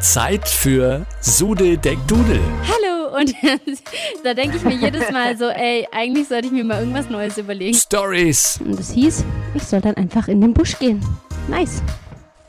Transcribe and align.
Zeit 0.00 0.48
für 0.48 1.04
Sude 1.20 1.76
Deck 1.76 1.98
Dudel. 2.06 2.40
Hallo 2.62 3.16
und 3.16 3.34
da 4.24 4.34
denke 4.34 4.56
ich 4.56 4.62
mir 4.62 4.74
jedes 4.74 5.10
Mal 5.10 5.36
so, 5.36 5.48
ey, 5.48 5.88
eigentlich 5.92 6.28
sollte 6.28 6.46
ich 6.46 6.52
mir 6.52 6.64
mal 6.64 6.80
irgendwas 6.80 7.10
Neues 7.10 7.36
überlegen. 7.36 7.74
Stories. 7.74 8.60
Und 8.64 8.78
das 8.78 8.92
hieß, 8.92 9.24
ich 9.54 9.62
soll 9.64 9.80
dann 9.80 9.96
einfach 9.96 10.28
in 10.28 10.40
den 10.40 10.54
Busch 10.54 10.78
gehen. 10.78 11.04
Nice. 11.48 11.82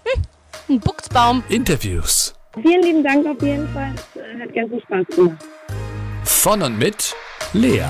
Hm, 0.04 0.24
ein 0.70 0.80
Buchsbaum. 0.80 1.44
Interviews. 1.50 2.36
Vielen 2.62 2.84
lieben 2.84 3.04
Dank 3.04 3.26
auf 3.26 3.42
jeden 3.42 3.68
Fall. 3.70 3.94
Es 4.14 4.42
hat 4.42 4.54
ganz 4.54 4.70
viel 4.70 4.82
Spaß 4.82 5.16
gemacht. 5.16 5.44
Von 6.24 6.62
und 6.62 6.78
mit 6.78 7.16
Lea. 7.54 7.86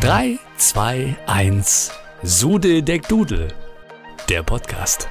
Drei, 0.00 0.38
zwei, 0.56 1.16
eins. 1.26 1.92
Sude 2.22 2.82
Deck 2.82 3.06
Dudel. 3.08 3.48
Der 4.30 4.42
Podcast. 4.42 5.06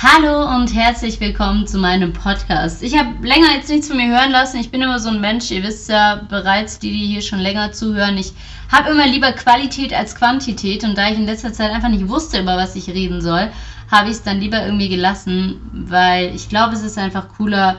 Hallo 0.00 0.54
und 0.54 0.72
herzlich 0.72 1.18
willkommen 1.20 1.66
zu 1.66 1.78
meinem 1.78 2.12
Podcast. 2.12 2.84
Ich 2.84 2.96
habe 2.96 3.26
länger 3.26 3.52
jetzt 3.56 3.68
nichts 3.68 3.88
von 3.88 3.96
mir 3.96 4.08
hören 4.08 4.30
lassen. 4.30 4.60
Ich 4.60 4.70
bin 4.70 4.80
immer 4.80 5.00
so 5.00 5.08
ein 5.08 5.20
Mensch, 5.20 5.50
ihr 5.50 5.64
wisst 5.64 5.88
ja 5.88 6.24
bereits, 6.28 6.78
die, 6.78 6.92
die 6.92 7.06
hier 7.06 7.22
schon 7.22 7.40
länger 7.40 7.72
zuhören. 7.72 8.16
Ich 8.16 8.32
habe 8.70 8.90
immer 8.90 9.08
lieber 9.08 9.32
Qualität 9.32 9.92
als 9.92 10.14
Quantität 10.14 10.84
und 10.84 10.96
da 10.96 11.10
ich 11.10 11.18
in 11.18 11.26
letzter 11.26 11.52
Zeit 11.52 11.72
einfach 11.72 11.88
nicht 11.88 12.08
wusste, 12.08 12.40
über 12.40 12.56
was 12.56 12.76
ich 12.76 12.88
reden 12.88 13.20
soll, 13.20 13.50
habe 13.90 14.08
ich 14.08 14.16
es 14.16 14.22
dann 14.22 14.40
lieber 14.40 14.64
irgendwie 14.64 14.88
gelassen, 14.88 15.60
weil 15.72 16.32
ich 16.34 16.48
glaube, 16.48 16.74
es 16.74 16.82
ist 16.84 16.96
einfach 16.96 17.28
cooler, 17.36 17.78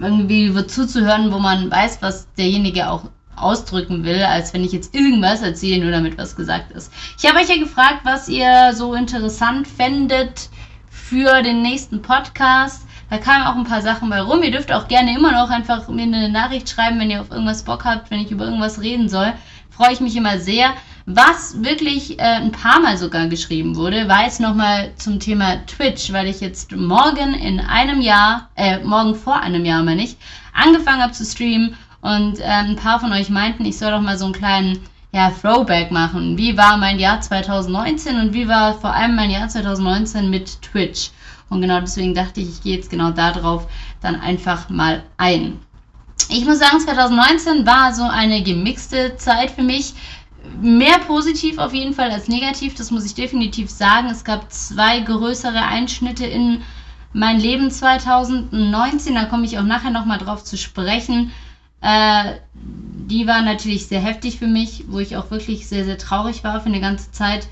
irgendwie 0.00 0.52
zuzuhören, 0.66 1.32
wo 1.32 1.38
man 1.38 1.70
weiß, 1.70 2.02
was 2.02 2.32
derjenige 2.34 2.90
auch 2.90 3.04
ausdrücken 3.42 4.04
will, 4.04 4.22
als 4.22 4.52
wenn 4.54 4.64
ich 4.64 4.72
jetzt 4.72 4.94
irgendwas 4.94 5.42
erzähle, 5.42 5.82
nur 5.82 5.92
damit 5.92 6.18
was 6.18 6.36
gesagt 6.36 6.72
ist. 6.72 6.92
Ich 7.18 7.28
habe 7.28 7.38
euch 7.38 7.48
ja 7.48 7.58
gefragt, 7.58 8.00
was 8.04 8.28
ihr 8.28 8.72
so 8.74 8.94
interessant 8.94 9.66
fändet 9.66 10.48
für 10.90 11.42
den 11.42 11.62
nächsten 11.62 12.02
Podcast. 12.02 12.86
Da 13.10 13.16
kamen 13.16 13.46
auch 13.46 13.56
ein 13.56 13.64
paar 13.64 13.80
Sachen 13.80 14.10
bei 14.10 14.20
rum. 14.20 14.42
Ihr 14.42 14.50
dürft 14.50 14.70
auch 14.70 14.88
gerne 14.88 15.16
immer 15.16 15.32
noch 15.32 15.48
einfach 15.48 15.88
mir 15.88 16.02
eine 16.02 16.28
Nachricht 16.28 16.68
schreiben, 16.68 17.00
wenn 17.00 17.10
ihr 17.10 17.22
auf 17.22 17.30
irgendwas 17.30 17.62
Bock 17.62 17.84
habt, 17.84 18.10
wenn 18.10 18.20
ich 18.20 18.30
über 18.30 18.44
irgendwas 18.44 18.82
reden 18.82 19.08
soll. 19.08 19.32
Freue 19.70 19.92
ich 19.92 20.00
mich 20.00 20.16
immer 20.16 20.38
sehr. 20.38 20.74
Was 21.06 21.62
wirklich 21.62 22.18
äh, 22.18 22.22
ein 22.22 22.52
paar 22.52 22.80
Mal 22.80 22.98
sogar 22.98 23.28
geschrieben 23.28 23.76
wurde, 23.76 24.08
war 24.08 24.24
jetzt 24.24 24.40
nochmal 24.40 24.92
zum 24.96 25.20
Thema 25.20 25.64
Twitch, 25.64 26.12
weil 26.12 26.26
ich 26.26 26.40
jetzt 26.40 26.72
morgen 26.72 27.32
in 27.32 27.60
einem 27.60 28.02
Jahr, 28.02 28.50
äh, 28.56 28.80
morgen 28.80 29.14
vor 29.14 29.40
einem 29.40 29.64
Jahr 29.64 29.82
meine 29.82 30.02
ich, 30.02 30.18
angefangen 30.52 31.02
habe 31.02 31.14
zu 31.14 31.24
streamen 31.24 31.74
und 32.00 32.38
äh, 32.40 32.44
ein 32.44 32.76
paar 32.76 33.00
von 33.00 33.12
euch 33.12 33.28
meinten, 33.28 33.64
ich 33.64 33.78
soll 33.78 33.90
doch 33.90 34.00
mal 34.00 34.18
so 34.18 34.24
einen 34.24 34.34
kleinen 34.34 34.78
ja, 35.12 35.30
Throwback 35.30 35.90
machen. 35.90 36.36
Wie 36.36 36.56
war 36.56 36.76
mein 36.76 36.98
Jahr 36.98 37.20
2019 37.20 38.20
und 38.20 38.32
wie 38.34 38.48
war 38.48 38.74
vor 38.74 38.92
allem 38.92 39.16
mein 39.16 39.30
Jahr 39.30 39.48
2019 39.48 40.30
mit 40.30 40.62
Twitch? 40.62 41.10
Und 41.48 41.62
genau 41.62 41.80
deswegen 41.80 42.14
dachte 42.14 42.40
ich, 42.40 42.48
ich 42.48 42.62
gehe 42.62 42.76
jetzt 42.76 42.90
genau 42.90 43.10
darauf 43.10 43.66
dann 44.02 44.20
einfach 44.20 44.68
mal 44.68 45.02
ein. 45.16 45.58
Ich 46.28 46.44
muss 46.44 46.58
sagen, 46.58 46.78
2019 46.78 47.66
war 47.66 47.94
so 47.94 48.02
eine 48.02 48.42
gemixte 48.42 49.16
Zeit 49.16 49.50
für 49.50 49.62
mich. 49.62 49.94
Mehr 50.60 50.98
positiv 51.00 51.58
auf 51.58 51.72
jeden 51.74 51.94
Fall 51.94 52.10
als 52.10 52.28
negativ, 52.28 52.74
das 52.74 52.90
muss 52.90 53.04
ich 53.04 53.14
definitiv 53.14 53.70
sagen. 53.70 54.08
Es 54.08 54.24
gab 54.24 54.52
zwei 54.52 55.00
größere 55.00 55.62
Einschnitte 55.62 56.26
in 56.26 56.62
mein 57.12 57.40
Leben 57.40 57.70
2019, 57.70 59.14
da 59.14 59.24
komme 59.24 59.46
ich 59.46 59.58
auch 59.58 59.64
nachher 59.64 59.90
nochmal 59.90 60.18
drauf 60.18 60.44
zu 60.44 60.56
sprechen. 60.56 61.32
Äh, 61.80 62.34
die 62.54 63.26
war 63.26 63.42
natürlich 63.42 63.86
sehr 63.86 64.00
heftig 64.00 64.38
für 64.38 64.46
mich, 64.46 64.84
wo 64.88 64.98
ich 64.98 65.16
auch 65.16 65.30
wirklich 65.30 65.66
sehr, 65.68 65.84
sehr 65.84 65.98
traurig 65.98 66.44
war 66.44 66.60
für 66.60 66.68
eine 66.68 66.80
ganze 66.80 67.10
Zeit. 67.10 67.48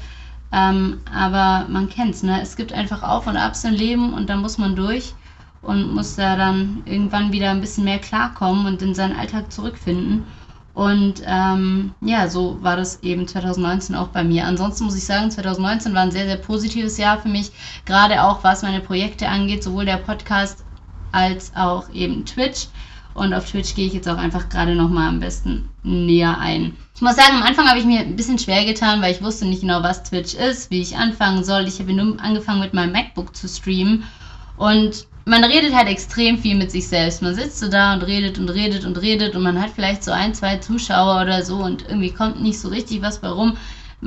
Ähm, 0.52 1.00
aber 1.12 1.66
man 1.68 1.88
kennt's, 1.88 2.22
ne? 2.22 2.40
Es 2.40 2.56
gibt 2.56 2.72
einfach 2.72 3.02
Auf 3.02 3.26
und 3.26 3.36
Abs 3.36 3.64
im 3.64 3.74
Leben 3.74 4.12
und 4.12 4.28
da 4.28 4.36
muss 4.36 4.58
man 4.58 4.76
durch 4.76 5.14
und 5.62 5.94
muss 5.94 6.16
da 6.16 6.36
dann 6.36 6.82
irgendwann 6.84 7.32
wieder 7.32 7.50
ein 7.50 7.60
bisschen 7.60 7.84
mehr 7.84 7.98
klarkommen 7.98 8.66
und 8.66 8.82
in 8.82 8.94
seinen 8.94 9.16
Alltag 9.16 9.52
zurückfinden. 9.52 10.24
Und 10.74 11.22
ähm, 11.24 11.94
ja, 12.02 12.28
so 12.28 12.62
war 12.62 12.76
das 12.76 13.02
eben 13.02 13.26
2019 13.26 13.96
auch 13.96 14.08
bei 14.08 14.22
mir. 14.22 14.44
Ansonsten 14.44 14.84
muss 14.84 14.96
ich 14.96 15.06
sagen, 15.06 15.30
2019 15.30 15.94
war 15.94 16.02
ein 16.02 16.10
sehr, 16.10 16.26
sehr 16.26 16.36
positives 16.36 16.98
Jahr 16.98 17.18
für 17.18 17.30
mich, 17.30 17.50
gerade 17.86 18.22
auch 18.22 18.44
was 18.44 18.62
meine 18.62 18.80
Projekte 18.80 19.26
angeht, 19.28 19.64
sowohl 19.64 19.86
der 19.86 19.96
Podcast 19.96 20.64
als 21.12 21.56
auch 21.56 21.88
eben 21.94 22.26
Twitch. 22.26 22.68
Und 23.16 23.32
auf 23.32 23.50
Twitch 23.50 23.74
gehe 23.74 23.86
ich 23.86 23.94
jetzt 23.94 24.08
auch 24.08 24.18
einfach 24.18 24.48
gerade 24.48 24.74
nochmal 24.74 25.08
am 25.08 25.20
besten 25.20 25.68
näher 25.82 26.38
ein. 26.38 26.76
Ich 26.94 27.00
muss 27.00 27.16
sagen, 27.16 27.36
am 27.36 27.42
Anfang 27.42 27.66
habe 27.66 27.78
ich 27.78 27.86
mir 27.86 28.00
ein 28.00 28.16
bisschen 28.16 28.38
schwer 28.38 28.64
getan, 28.64 29.00
weil 29.00 29.12
ich 29.12 29.22
wusste 29.22 29.46
nicht 29.46 29.62
genau, 29.62 29.82
was 29.82 30.02
Twitch 30.02 30.34
ist, 30.34 30.70
wie 30.70 30.82
ich 30.82 30.96
anfangen 30.96 31.42
soll. 31.42 31.66
Ich 31.66 31.80
habe 31.80 31.92
nur 31.92 32.20
angefangen 32.20 32.60
mit 32.60 32.74
meinem 32.74 32.92
MacBook 32.92 33.34
zu 33.34 33.48
streamen. 33.48 34.04
Und 34.58 35.06
man 35.24 35.42
redet 35.44 35.74
halt 35.74 35.88
extrem 35.88 36.38
viel 36.38 36.56
mit 36.56 36.70
sich 36.70 36.86
selbst. 36.86 37.20
Man 37.20 37.34
sitzt 37.34 37.58
so 37.58 37.68
da 37.68 37.94
und 37.94 38.02
redet 38.02 38.38
und 38.38 38.48
redet 38.48 38.84
und 38.84 39.00
redet 39.00 39.34
und 39.34 39.42
man 39.42 39.60
hat 39.60 39.70
vielleicht 39.74 40.04
so 40.04 40.12
ein, 40.12 40.34
zwei 40.34 40.58
Zuschauer 40.58 41.22
oder 41.22 41.42
so 41.42 41.56
und 41.56 41.82
irgendwie 41.88 42.12
kommt 42.12 42.40
nicht 42.42 42.60
so 42.60 42.68
richtig 42.68 43.02
was 43.02 43.18
bei 43.18 43.28
rum. 43.28 43.56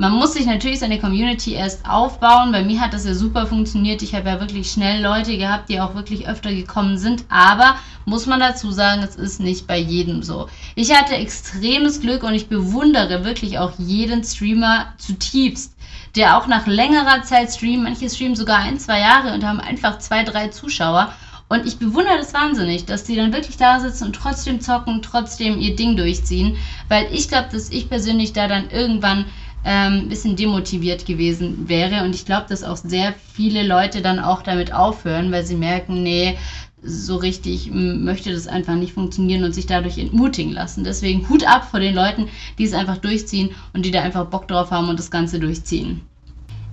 Man 0.00 0.12
muss 0.12 0.32
sich 0.32 0.46
natürlich 0.46 0.78
seine 0.78 0.98
Community 0.98 1.52
erst 1.52 1.86
aufbauen. 1.86 2.52
Bei 2.52 2.64
mir 2.64 2.80
hat 2.80 2.94
das 2.94 3.04
ja 3.04 3.12
super 3.12 3.46
funktioniert. 3.46 4.00
Ich 4.00 4.14
habe 4.14 4.30
ja 4.30 4.40
wirklich 4.40 4.70
schnell 4.70 5.02
Leute 5.02 5.36
gehabt, 5.36 5.68
die 5.68 5.78
auch 5.78 5.94
wirklich 5.94 6.26
öfter 6.26 6.54
gekommen 6.54 6.96
sind. 6.96 7.26
Aber 7.28 7.76
muss 8.06 8.24
man 8.24 8.40
dazu 8.40 8.70
sagen, 8.70 9.02
es 9.02 9.16
ist 9.16 9.40
nicht 9.40 9.66
bei 9.66 9.76
jedem 9.76 10.22
so. 10.22 10.48
Ich 10.74 10.96
hatte 10.96 11.16
extremes 11.16 12.00
Glück 12.00 12.22
und 12.22 12.32
ich 12.32 12.48
bewundere 12.48 13.26
wirklich 13.26 13.58
auch 13.58 13.72
jeden 13.76 14.24
Streamer 14.24 14.86
zutiefst, 14.96 15.74
der 16.16 16.38
auch 16.38 16.46
nach 16.46 16.66
längerer 16.66 17.22
Zeit 17.22 17.50
streamt. 17.50 17.82
Manche 17.82 18.08
streamen 18.08 18.36
sogar 18.36 18.60
ein, 18.60 18.78
zwei 18.78 19.00
Jahre 19.00 19.34
und 19.34 19.44
haben 19.44 19.60
einfach 19.60 19.98
zwei, 19.98 20.24
drei 20.24 20.48
Zuschauer. 20.48 21.12
Und 21.50 21.66
ich 21.66 21.78
bewundere 21.78 22.16
das 22.16 22.32
wahnsinnig, 22.32 22.86
dass 22.86 23.04
die 23.04 23.16
dann 23.16 23.34
wirklich 23.34 23.58
da 23.58 23.80
sitzen 23.80 24.04
und 24.04 24.16
trotzdem 24.16 24.62
zocken, 24.62 25.02
trotzdem 25.02 25.58
ihr 25.58 25.76
Ding 25.76 25.98
durchziehen. 25.98 26.56
Weil 26.88 27.12
ich 27.12 27.28
glaube, 27.28 27.48
dass 27.52 27.68
ich 27.68 27.90
persönlich 27.90 28.32
da 28.32 28.48
dann 28.48 28.70
irgendwann 28.70 29.26
ähm, 29.64 30.08
bisschen 30.08 30.36
demotiviert 30.36 31.06
gewesen 31.06 31.68
wäre. 31.68 32.04
Und 32.04 32.14
ich 32.14 32.24
glaube, 32.24 32.46
dass 32.48 32.64
auch 32.64 32.76
sehr 32.76 33.14
viele 33.34 33.66
Leute 33.66 34.02
dann 34.02 34.18
auch 34.18 34.42
damit 34.42 34.72
aufhören, 34.72 35.30
weil 35.32 35.44
sie 35.44 35.56
merken, 35.56 36.02
nee, 36.02 36.36
so 36.82 37.16
richtig 37.16 37.70
möchte 37.72 38.32
das 38.32 38.46
einfach 38.46 38.74
nicht 38.74 38.94
funktionieren 38.94 39.44
und 39.44 39.54
sich 39.54 39.66
dadurch 39.66 39.98
entmutigen 39.98 40.52
lassen. 40.52 40.84
Deswegen 40.84 41.28
Hut 41.28 41.46
ab 41.46 41.68
vor 41.70 41.80
den 41.80 41.94
Leuten, 41.94 42.28
die 42.58 42.64
es 42.64 42.72
einfach 42.72 42.96
durchziehen 42.96 43.50
und 43.74 43.84
die 43.84 43.90
da 43.90 44.00
einfach 44.00 44.26
Bock 44.26 44.48
drauf 44.48 44.70
haben 44.70 44.88
und 44.88 44.98
das 44.98 45.10
Ganze 45.10 45.38
durchziehen. 45.38 46.00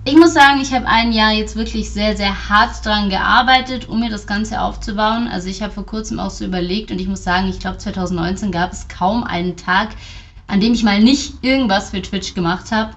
Ich 0.04 0.16
muss 0.16 0.32
sagen, 0.32 0.60
ich 0.62 0.72
habe 0.72 0.86
ein 0.86 1.12
Jahr 1.12 1.32
jetzt 1.32 1.56
wirklich 1.56 1.90
sehr, 1.90 2.16
sehr 2.16 2.48
hart 2.48 2.82
dran 2.82 3.10
gearbeitet, 3.10 3.90
um 3.90 4.00
mir 4.00 4.08
das 4.08 4.26
Ganze 4.26 4.62
aufzubauen. 4.62 5.28
Also 5.28 5.48
ich 5.48 5.60
habe 5.60 5.72
vor 5.74 5.84
kurzem 5.84 6.18
auch 6.18 6.30
so 6.30 6.46
überlegt 6.46 6.90
und 6.90 6.98
ich 6.98 7.08
muss 7.08 7.24
sagen, 7.24 7.48
ich 7.48 7.58
glaube 7.58 7.76
2019 7.76 8.50
gab 8.50 8.72
es 8.72 8.88
kaum 8.88 9.24
einen 9.24 9.56
Tag, 9.56 9.90
an 10.48 10.60
dem 10.60 10.72
ich 10.72 10.82
mal 10.82 11.00
nicht 11.00 11.44
irgendwas 11.44 11.90
für 11.90 12.02
Twitch 12.02 12.34
gemacht 12.34 12.72
habe. 12.72 12.94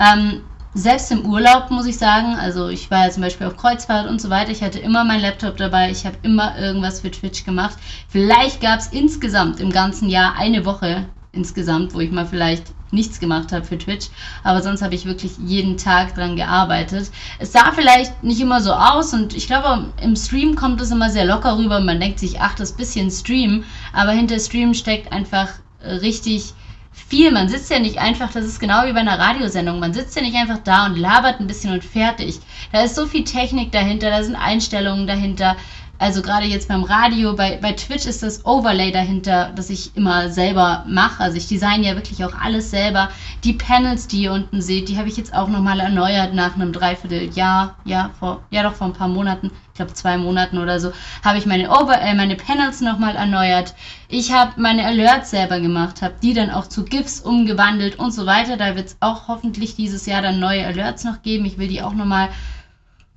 Ähm, 0.00 0.40
selbst 0.72 1.12
im 1.12 1.24
Urlaub 1.26 1.70
muss 1.70 1.86
ich 1.86 1.98
sagen, 1.98 2.34
also 2.34 2.68
ich 2.68 2.90
war 2.90 3.06
ja 3.06 3.10
zum 3.10 3.22
Beispiel 3.22 3.46
auf 3.46 3.56
Kreuzfahrt 3.56 4.08
und 4.08 4.20
so 4.20 4.28
weiter, 4.30 4.50
ich 4.50 4.62
hatte 4.62 4.80
immer 4.80 5.04
meinen 5.04 5.22
Laptop 5.22 5.56
dabei, 5.56 5.90
ich 5.90 6.04
habe 6.04 6.16
immer 6.22 6.58
irgendwas 6.58 7.00
für 7.00 7.10
Twitch 7.10 7.44
gemacht. 7.44 7.76
Vielleicht 8.08 8.60
gab 8.60 8.80
es 8.80 8.88
insgesamt 8.88 9.60
im 9.60 9.70
ganzen 9.70 10.08
Jahr 10.08 10.36
eine 10.36 10.64
Woche 10.64 11.06
insgesamt, 11.30 11.94
wo 11.94 12.00
ich 12.00 12.10
mal 12.10 12.26
vielleicht 12.26 12.72
nichts 12.90 13.18
gemacht 13.20 13.52
habe 13.52 13.64
für 13.64 13.78
Twitch, 13.78 14.08
aber 14.44 14.62
sonst 14.62 14.82
habe 14.82 14.94
ich 14.94 15.04
wirklich 15.04 15.32
jeden 15.44 15.76
Tag 15.76 16.14
dran 16.14 16.36
gearbeitet. 16.36 17.10
Es 17.38 17.52
sah 17.52 17.72
vielleicht 17.72 18.22
nicht 18.22 18.40
immer 18.40 18.60
so 18.60 18.72
aus 18.72 19.12
und 19.12 19.34
ich 19.34 19.46
glaube, 19.48 19.92
im 20.00 20.14
Stream 20.14 20.54
kommt 20.54 20.80
es 20.80 20.92
immer 20.92 21.10
sehr 21.10 21.24
locker 21.24 21.58
rüber. 21.58 21.80
Man 21.80 21.98
denkt 21.98 22.20
sich, 22.20 22.40
ach, 22.40 22.54
das 22.54 22.72
bisschen 22.72 23.10
Stream, 23.10 23.64
aber 23.92 24.12
hinter 24.12 24.38
Stream 24.38 24.74
steckt 24.74 25.12
einfach 25.12 25.48
richtig 25.84 26.54
viel. 26.94 27.30
Man 27.30 27.48
sitzt 27.48 27.70
ja 27.70 27.78
nicht 27.78 27.98
einfach, 27.98 28.32
das 28.32 28.44
ist 28.44 28.60
genau 28.60 28.86
wie 28.86 28.92
bei 28.92 29.00
einer 29.00 29.18
Radiosendung, 29.18 29.80
man 29.80 29.92
sitzt 29.92 30.16
ja 30.16 30.22
nicht 30.22 30.36
einfach 30.36 30.58
da 30.58 30.86
und 30.86 30.96
labert 30.96 31.40
ein 31.40 31.46
bisschen 31.46 31.72
und 31.72 31.84
fertig. 31.84 32.38
Da 32.72 32.82
ist 32.82 32.94
so 32.94 33.06
viel 33.06 33.24
Technik 33.24 33.72
dahinter, 33.72 34.10
da 34.10 34.22
sind 34.22 34.36
Einstellungen 34.36 35.06
dahinter. 35.06 35.56
Also 35.98 36.22
gerade 36.22 36.46
jetzt 36.46 36.68
beim 36.68 36.82
Radio, 36.82 37.34
bei, 37.34 37.56
bei 37.62 37.72
Twitch 37.72 38.06
ist 38.06 38.22
das 38.22 38.44
Overlay 38.44 38.90
dahinter, 38.90 39.52
das 39.54 39.70
ich 39.70 39.96
immer 39.96 40.28
selber 40.28 40.84
mache. 40.88 41.22
Also 41.22 41.36
ich 41.36 41.46
design 41.46 41.84
ja 41.84 41.94
wirklich 41.94 42.24
auch 42.24 42.34
alles 42.34 42.70
selber. 42.70 43.10
Die 43.44 43.52
Panels, 43.52 44.08
die 44.08 44.22
ihr 44.22 44.32
unten 44.32 44.60
seht, 44.60 44.88
die 44.88 44.98
habe 44.98 45.08
ich 45.08 45.16
jetzt 45.16 45.32
auch 45.32 45.48
nochmal 45.48 45.78
erneuert 45.78 46.34
nach 46.34 46.56
einem 46.56 46.72
Dreivierteljahr. 46.72 47.76
Ja, 47.84 48.10
vor, 48.18 48.42
ja 48.50 48.64
doch 48.64 48.74
vor 48.74 48.88
ein 48.88 48.92
paar 48.92 49.08
Monaten, 49.08 49.52
ich 49.68 49.74
glaube 49.74 49.92
zwei 49.92 50.18
Monaten 50.18 50.58
oder 50.58 50.80
so, 50.80 50.92
habe 51.24 51.38
ich 51.38 51.46
meine, 51.46 51.70
Over 51.70 52.00
äh, 52.00 52.14
meine 52.14 52.34
Panels 52.34 52.80
nochmal 52.80 53.14
erneuert. 53.14 53.74
Ich 54.08 54.32
habe 54.32 54.60
meine 54.60 54.84
Alerts 54.84 55.30
selber 55.30 55.60
gemacht, 55.60 56.02
habe 56.02 56.14
die 56.20 56.34
dann 56.34 56.50
auch 56.50 56.66
zu 56.66 56.84
GIFs 56.84 57.20
umgewandelt 57.20 58.00
und 58.00 58.12
so 58.12 58.26
weiter. 58.26 58.56
Da 58.56 58.74
wird 58.74 58.88
es 58.88 58.96
auch 58.98 59.28
hoffentlich 59.28 59.76
dieses 59.76 60.06
Jahr 60.06 60.22
dann 60.22 60.40
neue 60.40 60.66
Alerts 60.66 61.04
noch 61.04 61.22
geben. 61.22 61.44
Ich 61.44 61.56
will 61.56 61.68
die 61.68 61.82
auch 61.82 61.94
nochmal 61.94 62.30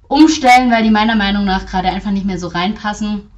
umstellen, 0.08 0.72
weil 0.72 0.84
die 0.84 0.92
meiner 0.92 1.16
Meinung 1.16 1.46
nach 1.46 1.66
gerade 1.66 1.90
einfach 1.90 2.12
nicht 2.12 2.26
mehr 2.26 2.40
so 2.40 2.48
reinpassen. 2.48 3.30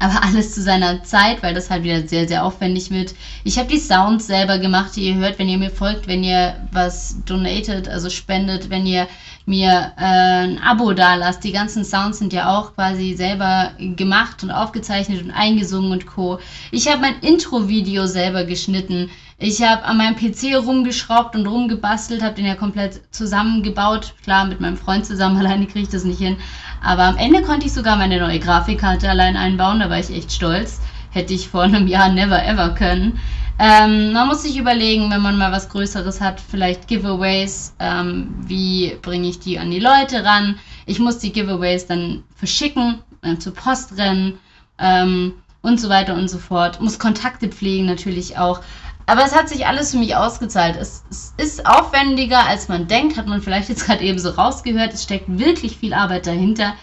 Aber 0.00 0.24
alles 0.24 0.54
zu 0.54 0.60
seiner 0.60 1.02
Zeit, 1.04 1.42
weil 1.42 1.54
das 1.54 1.70
halt 1.70 1.84
wieder 1.84 2.06
sehr, 2.06 2.26
sehr 2.26 2.44
aufwendig 2.44 2.90
wird. 2.90 3.14
Ich 3.44 3.58
habe 3.58 3.68
die 3.68 3.78
Sounds 3.78 4.26
selber 4.26 4.58
gemacht, 4.58 4.96
die 4.96 5.06
ihr 5.08 5.14
hört, 5.14 5.38
wenn 5.38 5.48
ihr 5.48 5.56
mir 5.56 5.70
folgt, 5.70 6.08
wenn 6.08 6.24
ihr 6.24 6.56
was 6.72 7.16
donatet, 7.24 7.88
also 7.88 8.10
spendet, 8.10 8.70
wenn 8.70 8.86
ihr 8.86 9.06
mir 9.46 9.92
äh, 9.96 10.44
ein 10.44 10.58
Abo 10.58 10.92
da 10.92 11.14
lasst. 11.14 11.44
Die 11.44 11.52
ganzen 11.52 11.84
Sounds 11.84 12.18
sind 12.18 12.32
ja 12.32 12.58
auch 12.58 12.74
quasi 12.74 13.14
selber 13.14 13.72
gemacht 13.78 14.42
und 14.42 14.50
aufgezeichnet 14.50 15.22
und 15.22 15.30
eingesungen 15.30 15.92
und 15.92 16.06
co. 16.06 16.38
Ich 16.70 16.88
habe 16.88 17.00
mein 17.00 17.20
Intro-Video 17.20 18.06
selber 18.06 18.44
geschnitten. 18.44 19.10
Ich 19.38 19.62
habe 19.62 19.84
an 19.84 19.96
meinem 19.96 20.14
PC 20.14 20.56
rumgeschraubt 20.56 21.34
und 21.34 21.46
rumgebastelt, 21.46 22.22
habe 22.22 22.36
den 22.36 22.46
ja 22.46 22.54
komplett 22.54 23.00
zusammengebaut. 23.10 24.14
Klar, 24.22 24.46
mit 24.46 24.60
meinem 24.60 24.76
Freund 24.76 25.04
zusammen, 25.04 25.36
alleine 25.44 25.66
kriege 25.66 25.80
ich 25.80 25.88
das 25.88 26.04
nicht 26.04 26.20
hin. 26.20 26.36
Aber 26.82 27.04
am 27.04 27.16
Ende 27.16 27.42
konnte 27.42 27.66
ich 27.66 27.72
sogar 27.72 27.96
meine 27.96 28.20
neue 28.20 28.38
Grafikkarte 28.38 29.08
allein 29.08 29.36
einbauen, 29.36 29.80
da 29.80 29.90
war 29.90 29.98
ich 29.98 30.10
echt 30.10 30.32
stolz. 30.32 30.80
Hätte 31.10 31.34
ich 31.34 31.48
vor 31.48 31.62
einem 31.62 31.86
Jahr 31.86 32.10
never 32.10 32.44
ever 32.44 32.70
können. 32.70 33.18
Ähm, 33.58 34.12
man 34.12 34.26
muss 34.26 34.42
sich 34.42 34.56
überlegen, 34.56 35.10
wenn 35.10 35.22
man 35.22 35.38
mal 35.38 35.52
was 35.52 35.68
Größeres 35.68 36.20
hat, 36.20 36.40
vielleicht 36.40 36.88
Giveaways, 36.88 37.74
ähm, 37.78 38.34
wie 38.40 38.96
bringe 39.00 39.28
ich 39.28 39.38
die 39.38 39.60
an 39.60 39.70
die 39.70 39.78
Leute 39.78 40.24
ran. 40.24 40.56
Ich 40.86 40.98
muss 40.98 41.18
die 41.18 41.32
Giveaways 41.32 41.86
dann 41.86 42.24
verschicken, 42.34 42.98
äh, 43.22 43.36
zur 43.36 43.54
Post 43.54 43.96
rennen 43.96 44.38
ähm, 44.78 45.34
und 45.62 45.80
so 45.80 45.88
weiter 45.88 46.14
und 46.14 46.28
so 46.28 46.38
fort. 46.38 46.80
Muss 46.80 46.98
Kontakte 46.98 47.48
pflegen 47.48 47.86
natürlich 47.86 48.36
auch. 48.38 48.60
Aber 49.06 49.24
es 49.24 49.34
hat 49.34 49.48
sich 49.48 49.66
alles 49.66 49.90
für 49.90 49.98
mich 49.98 50.16
ausgezahlt. 50.16 50.76
Es, 50.76 51.04
es 51.10 51.34
ist 51.36 51.66
aufwendiger, 51.66 52.46
als 52.46 52.68
man 52.68 52.86
denkt, 52.86 53.16
hat 53.16 53.26
man 53.26 53.42
vielleicht 53.42 53.68
jetzt 53.68 53.86
gerade 53.86 54.04
eben 54.04 54.18
so 54.18 54.30
rausgehört. 54.30 54.94
Es 54.94 55.02
steckt 55.02 55.26
wirklich 55.28 55.76
viel 55.76 55.92
Arbeit 55.92 56.26
dahinter. 56.26 56.74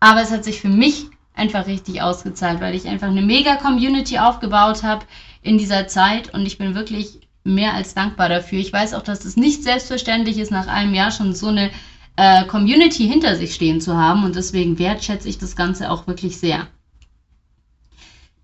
Aber 0.00 0.22
es 0.22 0.30
hat 0.32 0.44
sich 0.44 0.60
für 0.60 0.68
mich 0.68 1.06
einfach 1.34 1.66
richtig 1.66 2.02
ausgezahlt, 2.02 2.60
weil 2.60 2.74
ich 2.74 2.88
einfach 2.88 3.08
eine 3.08 3.22
mega 3.22 3.56
Community 3.56 4.18
aufgebaut 4.18 4.82
habe 4.82 5.06
in 5.42 5.58
dieser 5.58 5.86
Zeit 5.86 6.34
und 6.34 6.44
ich 6.44 6.58
bin 6.58 6.74
wirklich 6.74 7.20
mehr 7.44 7.74
als 7.74 7.94
dankbar 7.94 8.28
dafür. 8.28 8.58
Ich 8.58 8.72
weiß 8.72 8.94
auch, 8.94 9.02
dass 9.02 9.24
es 9.24 9.36
nicht 9.36 9.62
selbstverständlich 9.62 10.38
ist, 10.38 10.50
nach 10.50 10.66
einem 10.66 10.92
Jahr 10.92 11.10
schon 11.10 11.34
so 11.34 11.48
eine 11.48 11.70
äh, 12.16 12.44
Community 12.46 13.06
hinter 13.06 13.36
sich 13.36 13.54
stehen 13.54 13.80
zu 13.80 13.96
haben 13.96 14.24
und 14.24 14.36
deswegen 14.36 14.78
wertschätze 14.78 15.28
ich 15.28 15.38
das 15.38 15.56
Ganze 15.56 15.90
auch 15.90 16.06
wirklich 16.06 16.36
sehr. 16.36 16.66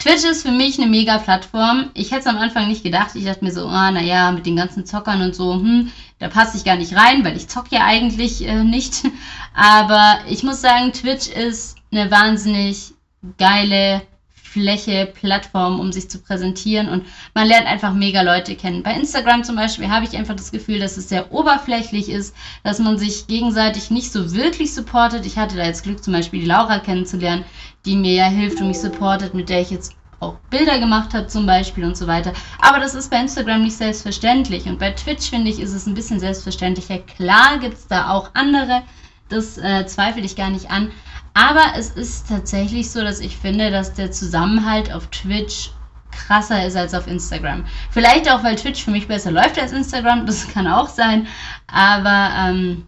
Twitch 0.06 0.22
ist 0.22 0.42
für 0.42 0.52
mich 0.52 0.78
eine 0.78 0.88
mega 0.88 1.18
Plattform. 1.18 1.90
Ich 1.94 2.12
hätte 2.12 2.20
es 2.20 2.26
am 2.28 2.38
Anfang 2.38 2.68
nicht 2.68 2.84
gedacht. 2.84 3.16
Ich 3.16 3.24
dachte 3.24 3.44
mir 3.44 3.50
so, 3.50 3.66
ah, 3.66 3.90
naja, 3.90 4.30
mit 4.30 4.46
den 4.46 4.54
ganzen 4.54 4.86
Zockern 4.86 5.20
und 5.20 5.34
so, 5.34 5.54
hm, 5.54 5.90
da 6.20 6.28
passe 6.28 6.56
ich 6.56 6.64
gar 6.64 6.76
nicht 6.76 6.94
rein, 6.94 7.24
weil 7.24 7.36
ich 7.36 7.48
zock 7.48 7.72
ja 7.72 7.84
eigentlich 7.84 8.46
äh, 8.46 8.62
nicht. 8.62 9.02
Aber 9.54 10.20
ich 10.28 10.44
muss 10.44 10.60
sagen, 10.60 10.92
Twitch 10.92 11.26
ist 11.26 11.76
eine 11.90 12.08
wahnsinnig 12.08 12.94
geile 13.36 14.02
Fläche, 14.46 15.06
Plattform, 15.06 15.80
um 15.80 15.92
sich 15.92 16.08
zu 16.08 16.18
präsentieren 16.18 16.88
und 16.88 17.04
man 17.34 17.46
lernt 17.46 17.66
einfach 17.66 17.92
mega 17.92 18.22
Leute 18.22 18.56
kennen. 18.56 18.82
Bei 18.82 18.94
Instagram 18.94 19.44
zum 19.44 19.56
Beispiel 19.56 19.88
habe 19.88 20.04
ich 20.06 20.16
einfach 20.16 20.36
das 20.36 20.52
Gefühl, 20.52 20.78
dass 20.78 20.96
es 20.96 21.08
sehr 21.08 21.32
oberflächlich 21.32 22.08
ist, 22.08 22.34
dass 22.62 22.78
man 22.78 22.98
sich 22.98 23.26
gegenseitig 23.26 23.90
nicht 23.90 24.12
so 24.12 24.34
wirklich 24.34 24.74
supportet. 24.74 25.26
Ich 25.26 25.36
hatte 25.36 25.56
da 25.56 25.64
jetzt 25.64 25.82
Glück, 25.82 26.02
zum 26.02 26.12
Beispiel 26.12 26.40
die 26.40 26.46
Laura 26.46 26.78
kennenzulernen, 26.78 27.44
die 27.84 27.96
mir 27.96 28.14
ja 28.14 28.26
hilft 28.26 28.60
und 28.60 28.68
mich 28.68 28.80
supportet, 28.80 29.34
mit 29.34 29.48
der 29.48 29.60
ich 29.60 29.70
jetzt 29.70 29.92
auch 30.20 30.36
Bilder 30.50 30.78
gemacht 30.78 31.12
habe 31.14 31.26
zum 31.26 31.46
Beispiel 31.46 31.84
und 31.84 31.96
so 31.96 32.06
weiter. 32.06 32.32
Aber 32.60 32.78
das 32.78 32.94
ist 32.94 33.10
bei 33.10 33.20
Instagram 33.20 33.62
nicht 33.62 33.76
selbstverständlich. 33.76 34.66
Und 34.66 34.78
bei 34.78 34.92
Twitch 34.92 35.28
finde 35.28 35.50
ich, 35.50 35.60
ist 35.60 35.72
es 35.72 35.86
ein 35.86 35.94
bisschen 35.94 36.20
selbstverständlicher. 36.20 36.98
Klar 36.98 37.58
gibt 37.60 37.74
es 37.74 37.86
da 37.86 38.10
auch 38.10 38.30
andere, 38.34 38.82
das 39.28 39.58
äh, 39.58 39.86
zweifle 39.86 40.22
ich 40.22 40.36
gar 40.36 40.50
nicht 40.50 40.70
an. 40.70 40.90
Aber 41.36 41.76
es 41.76 41.90
ist 41.90 42.30
tatsächlich 42.30 42.90
so, 42.90 43.02
dass 43.02 43.20
ich 43.20 43.36
finde, 43.36 43.70
dass 43.70 43.92
der 43.92 44.10
Zusammenhalt 44.10 44.90
auf 44.90 45.08
Twitch 45.08 45.70
krasser 46.10 46.64
ist 46.66 46.76
als 46.76 46.94
auf 46.94 47.06
Instagram. 47.06 47.66
Vielleicht 47.90 48.30
auch, 48.30 48.42
weil 48.42 48.56
Twitch 48.56 48.82
für 48.82 48.90
mich 48.90 49.06
besser 49.06 49.32
läuft 49.32 49.58
als 49.58 49.72
Instagram, 49.72 50.24
das 50.24 50.48
kann 50.54 50.66
auch 50.66 50.88
sein. 50.88 51.26
Aber 51.66 52.30
ähm, 52.38 52.86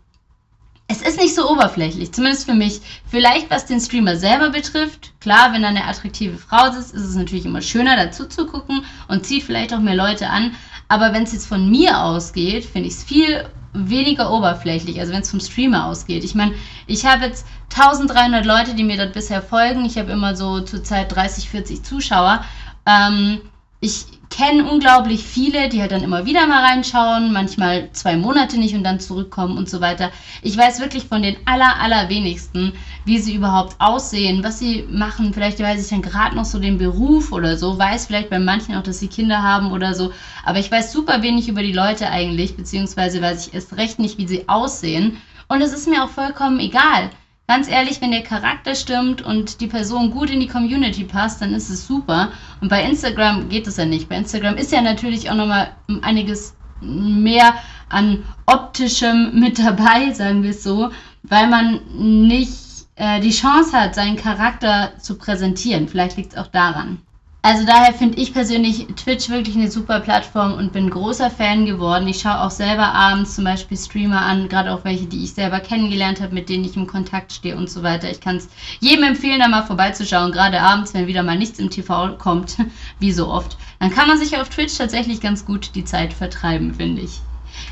es 0.86 1.02
ist 1.02 1.20
nicht 1.20 1.34
so 1.34 1.50
oberflächlich, 1.50 2.10
zumindest 2.12 2.46
für 2.46 2.54
mich. 2.54 2.80
Vielleicht 3.04 3.50
was 3.50 3.66
den 3.66 3.80
Streamer 3.80 4.16
selber 4.16 4.48
betrifft. 4.48 5.12
Klar, 5.20 5.52
wenn 5.52 5.60
da 5.60 5.68
eine 5.68 5.84
attraktive 5.84 6.38
Frau 6.38 6.72
sitzt, 6.72 6.94
ist 6.94 7.04
es 7.04 7.16
natürlich 7.16 7.44
immer 7.44 7.60
schöner 7.60 7.96
dazu 7.96 8.24
zu 8.24 8.46
gucken 8.46 8.82
und 9.08 9.26
zieht 9.26 9.42
vielleicht 9.42 9.74
auch 9.74 9.80
mehr 9.80 9.94
Leute 9.94 10.30
an. 10.30 10.54
Aber 10.88 11.12
wenn 11.12 11.24
es 11.24 11.34
jetzt 11.34 11.48
von 11.48 11.70
mir 11.70 12.02
ausgeht, 12.02 12.64
finde 12.64 12.88
ich 12.88 12.94
es 12.94 13.04
viel 13.04 13.46
weniger 13.72 14.32
oberflächlich, 14.32 14.98
also 15.00 15.12
wenn 15.12 15.22
es 15.22 15.30
vom 15.30 15.40
Streamer 15.40 15.86
ausgeht. 15.86 16.24
Ich 16.24 16.34
meine, 16.34 16.54
ich 16.86 17.04
habe 17.04 17.26
jetzt 17.26 17.46
1300 17.70 18.44
Leute, 18.44 18.74
die 18.74 18.84
mir 18.84 18.96
dort 18.96 19.12
bisher 19.12 19.42
folgen. 19.42 19.84
Ich 19.84 19.98
habe 19.98 20.10
immer 20.10 20.34
so 20.36 20.60
zurzeit 20.60 21.14
30, 21.14 21.48
40 21.48 21.82
Zuschauer. 21.82 22.44
Ähm, 22.86 23.40
ich 23.80 24.06
kenne 24.30 24.70
unglaublich 24.70 25.24
viele, 25.24 25.68
die 25.68 25.80
halt 25.80 25.92
dann 25.92 26.02
immer 26.02 26.26
wieder 26.26 26.46
mal 26.46 26.64
reinschauen, 26.64 27.32
manchmal 27.32 27.90
zwei 27.92 28.16
Monate 28.16 28.58
nicht 28.58 28.74
und 28.74 28.84
dann 28.84 29.00
zurückkommen 29.00 29.56
und 29.56 29.68
so 29.68 29.80
weiter. 29.80 30.10
Ich 30.42 30.56
weiß 30.56 30.80
wirklich 30.80 31.04
von 31.04 31.22
den 31.22 31.36
aller, 31.44 31.80
allerwenigsten, 31.80 32.72
wie 33.04 33.18
sie 33.18 33.34
überhaupt 33.34 33.76
aussehen, 33.78 34.44
was 34.44 34.58
sie 34.58 34.86
machen. 34.90 35.32
Vielleicht 35.32 35.60
weiß 35.60 35.82
ich 35.82 35.90
dann 35.90 36.02
gerade 36.02 36.36
noch 36.36 36.44
so 36.44 36.58
den 36.58 36.78
Beruf 36.78 37.32
oder 37.32 37.56
so, 37.56 37.78
weiß 37.78 38.06
vielleicht 38.06 38.30
bei 38.30 38.38
manchen 38.38 38.76
auch, 38.76 38.82
dass 38.82 39.00
sie 39.00 39.08
Kinder 39.08 39.42
haben 39.42 39.72
oder 39.72 39.94
so. 39.94 40.12
Aber 40.44 40.58
ich 40.58 40.70
weiß 40.70 40.92
super 40.92 41.22
wenig 41.22 41.48
über 41.48 41.62
die 41.62 41.72
Leute 41.72 42.08
eigentlich, 42.10 42.56
beziehungsweise 42.56 43.22
weiß 43.22 43.48
ich 43.48 43.54
erst 43.54 43.76
recht 43.76 43.98
nicht, 43.98 44.18
wie 44.18 44.26
sie 44.26 44.48
aussehen. 44.48 45.18
Und 45.48 45.62
es 45.62 45.72
ist 45.72 45.88
mir 45.88 46.04
auch 46.04 46.10
vollkommen 46.10 46.60
egal. 46.60 47.10
Ganz 47.50 47.66
ehrlich, 47.66 48.02
wenn 48.02 48.10
der 48.10 48.22
Charakter 48.22 48.74
stimmt 48.74 49.22
und 49.22 49.62
die 49.62 49.68
Person 49.68 50.10
gut 50.10 50.28
in 50.28 50.38
die 50.38 50.48
Community 50.48 51.04
passt, 51.04 51.40
dann 51.40 51.54
ist 51.54 51.70
es 51.70 51.86
super. 51.86 52.30
Und 52.60 52.68
bei 52.68 52.84
Instagram 52.84 53.48
geht 53.48 53.66
es 53.66 53.78
ja 53.78 53.86
nicht. 53.86 54.10
Bei 54.10 54.16
Instagram 54.16 54.56
ist 54.56 54.70
ja 54.70 54.82
natürlich 54.82 55.30
auch 55.30 55.34
nochmal 55.34 55.70
einiges 56.02 56.54
mehr 56.82 57.54
an 57.88 58.22
optischem 58.44 59.30
mit 59.40 59.58
dabei, 59.58 60.12
sagen 60.12 60.42
wir 60.42 60.50
es 60.50 60.62
so, 60.62 60.90
weil 61.22 61.48
man 61.48 61.80
nicht 61.96 62.52
äh, 62.96 63.18
die 63.20 63.30
Chance 63.30 63.72
hat, 63.72 63.94
seinen 63.94 64.16
Charakter 64.16 64.92
zu 64.98 65.16
präsentieren. 65.16 65.88
Vielleicht 65.88 66.18
liegt 66.18 66.34
es 66.34 66.38
auch 66.38 66.48
daran. 66.48 66.98
Also 67.40 67.64
daher 67.64 67.94
finde 67.94 68.18
ich 68.18 68.32
persönlich 68.32 68.88
Twitch 68.96 69.28
wirklich 69.28 69.54
eine 69.54 69.70
super 69.70 70.00
Plattform 70.00 70.54
und 70.54 70.72
bin 70.72 70.90
großer 70.90 71.30
Fan 71.30 71.66
geworden. 71.66 72.08
Ich 72.08 72.20
schaue 72.20 72.40
auch 72.40 72.50
selber 72.50 72.92
abends 72.92 73.36
zum 73.36 73.44
Beispiel 73.44 73.76
Streamer 73.76 74.22
an, 74.22 74.48
gerade 74.48 74.72
auch 74.72 74.84
welche, 74.84 75.06
die 75.06 75.22
ich 75.22 75.34
selber 75.34 75.60
kennengelernt 75.60 76.20
habe, 76.20 76.34
mit 76.34 76.48
denen 76.48 76.64
ich 76.64 76.76
im 76.76 76.88
Kontakt 76.88 77.32
stehe 77.32 77.56
und 77.56 77.70
so 77.70 77.84
weiter. 77.84 78.10
Ich 78.10 78.20
kann 78.20 78.36
es 78.36 78.48
jedem 78.80 79.04
empfehlen, 79.04 79.38
da 79.38 79.46
mal 79.46 79.62
vorbeizuschauen, 79.62 80.32
gerade 80.32 80.60
abends, 80.60 80.94
wenn 80.94 81.06
wieder 81.06 81.22
mal 81.22 81.38
nichts 81.38 81.60
im 81.60 81.70
TV 81.70 82.16
kommt, 82.18 82.56
wie 82.98 83.12
so 83.12 83.28
oft. 83.28 83.56
Dann 83.78 83.90
kann 83.90 84.08
man 84.08 84.18
sich 84.18 84.36
auf 84.36 84.48
Twitch 84.48 84.76
tatsächlich 84.76 85.20
ganz 85.20 85.44
gut 85.44 85.76
die 85.76 85.84
Zeit 85.84 86.12
vertreiben, 86.12 86.74
finde 86.74 87.02
ich. 87.02 87.20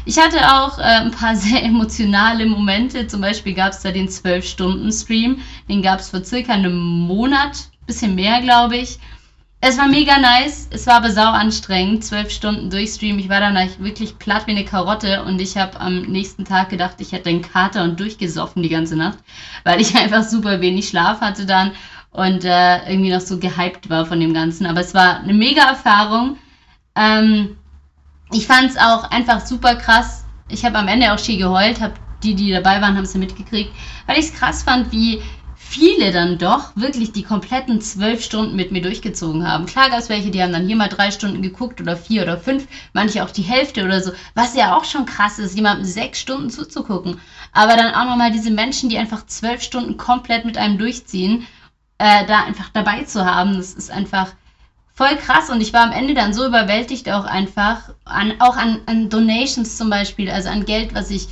Ich 0.05 0.17
hatte 0.19 0.39
auch 0.55 0.79
äh, 0.79 0.83
ein 0.83 1.11
paar 1.11 1.35
sehr 1.37 1.65
emotionale 1.65 2.47
Momente. 2.47 3.09
Zum 3.09 3.21
Beispiel 3.21 3.55
gab 3.55 3.73
es 3.73 3.81
da 3.81 3.91
den 3.91 4.09
12-Stunden-Stream. 4.09 5.41
Den 5.69 5.83
gab 5.83 5.99
es 5.99 6.11
vor 6.11 6.23
circa 6.23 6.53
einem 6.53 6.79
Monat, 6.79 7.69
bisschen 7.87 8.15
mehr, 8.15 8.41
glaube 8.41 8.77
ich. 8.77 8.99
Es 9.69 9.79
war 9.79 9.89
mega 9.89 10.17
nice, 10.21 10.69
es 10.71 10.87
war 10.87 10.95
aber 10.95 11.11
sau 11.11 11.27
anstrengend, 11.27 12.05
zwölf 12.05 12.31
Stunden 12.31 12.71
durchstreamen. 12.71 13.19
Ich 13.19 13.29
war 13.29 13.41
dann 13.41 13.57
wirklich 13.81 14.17
platt 14.17 14.47
wie 14.47 14.53
eine 14.53 14.65
Karotte 14.65 15.25
und 15.25 15.41
ich 15.41 15.57
habe 15.57 15.81
am 15.81 16.03
nächsten 16.03 16.45
Tag 16.45 16.69
gedacht, 16.69 17.01
ich 17.01 17.11
hätte 17.11 17.31
einen 17.31 17.43
Kater 17.43 17.83
und 17.83 17.99
durchgesoffen 17.99 18.63
die 18.63 18.69
ganze 18.69 18.95
Nacht, 18.95 19.19
weil 19.65 19.81
ich 19.81 19.97
einfach 19.99 20.23
super 20.23 20.61
wenig 20.61 20.89
Schlaf 20.89 21.21
hatte 21.21 21.47
dann 21.47 21.73
und 22.13 22.45
äh, 22.45 22.89
irgendwie 22.89 23.11
noch 23.11 23.21
so 23.21 23.41
gehypt 23.41 23.91
war 23.91 24.07
von 24.07 24.21
dem 24.21 24.33
Ganzen. 24.33 24.67
Aber 24.67 24.83
es 24.83 24.95
war 24.95 25.19
eine 25.19 25.35
mega 25.35 25.65
Erfahrung. 25.65 26.39
Ähm, 26.95 27.57
ich 28.31 28.47
fand 28.47 28.71
es 28.71 28.77
auch 28.77 29.11
einfach 29.11 29.45
super 29.45 29.75
krass. 29.75 30.27
Ich 30.49 30.65
habe 30.65 30.79
am 30.79 30.87
Ende 30.87 31.13
auch 31.13 31.19
schier 31.19 31.39
geheult, 31.39 31.81
hab 31.81 31.99
die, 32.23 32.37
die 32.37 32.53
dabei 32.53 32.81
waren, 32.81 32.97
haben 32.97 33.03
es 33.03 33.15
ja 33.15 33.19
mitgekriegt, 33.19 33.73
weil 34.07 34.17
ich 34.17 34.27
es 34.27 34.33
krass 34.33 34.63
fand, 34.63 34.93
wie 34.93 35.21
viele 35.69 36.13
dann 36.13 36.39
doch 36.39 36.71
wirklich 36.77 37.13
die 37.13 37.23
kompletten 37.23 37.81
zwölf 37.81 38.23
Stunden 38.23 38.57
mit 38.57 38.71
mir 38.71 38.81
durchgezogen 38.81 39.47
haben. 39.47 39.67
Klar 39.67 39.91
gab 39.91 39.99
es 39.99 40.09
welche, 40.09 40.31
die 40.31 40.43
haben 40.43 40.53
dann 40.53 40.67
hier 40.67 40.77
mal 40.77 40.89
drei 40.89 41.11
Stunden 41.11 41.43
geguckt 41.43 41.81
oder 41.81 41.97
vier 41.97 42.23
oder 42.23 42.39
fünf, 42.39 42.67
manche 42.93 43.23
auch 43.25 43.31
die 43.31 43.43
Hälfte 43.43 43.85
oder 43.85 44.01
so, 44.01 44.13
was 44.35 44.55
ja 44.55 44.77
auch 44.77 44.85
schon 44.85 45.07
krass 45.07 45.39
ist, 45.39 45.57
jemandem 45.57 45.85
sechs 45.85 46.21
Stunden 46.21 46.51
zuzugucken. 46.51 47.21
Aber 47.53 47.77
dann 47.77 47.95
auch 47.95 48.05
nochmal 48.05 48.31
diese 48.31 48.51
Menschen, 48.51 48.89
die 48.89 48.99
einfach 48.99 49.27
zwölf 49.27 49.61
Stunden 49.61 49.97
komplett 49.97 50.45
mit 50.45 50.57
einem 50.57 50.79
durchziehen, 50.79 51.47
äh, 51.99 52.25
da 52.27 52.45
einfach 52.45 52.69
dabei 52.73 53.03
zu 53.03 53.25
haben, 53.25 53.57
das 53.57 53.75
ist 53.75 53.91
einfach 53.91 54.33
voll 54.95 55.17
krass 55.17 55.51
und 55.51 55.61
ich 55.61 55.73
war 55.73 55.83
am 55.83 55.93
Ende 55.93 56.15
dann 56.15 56.33
so 56.33 56.47
überwältigt 56.47 57.11
auch 57.11 57.25
einfach, 57.25 57.91
an, 58.05 58.35
auch 58.39 58.57
an, 58.57 58.81
an 58.87 59.09
Donations 59.09 59.77
zum 59.77 59.91
Beispiel, 59.91 60.31
also 60.31 60.49
an 60.49 60.65
Geld, 60.65 60.95
was 60.95 61.11
ich, 61.11 61.29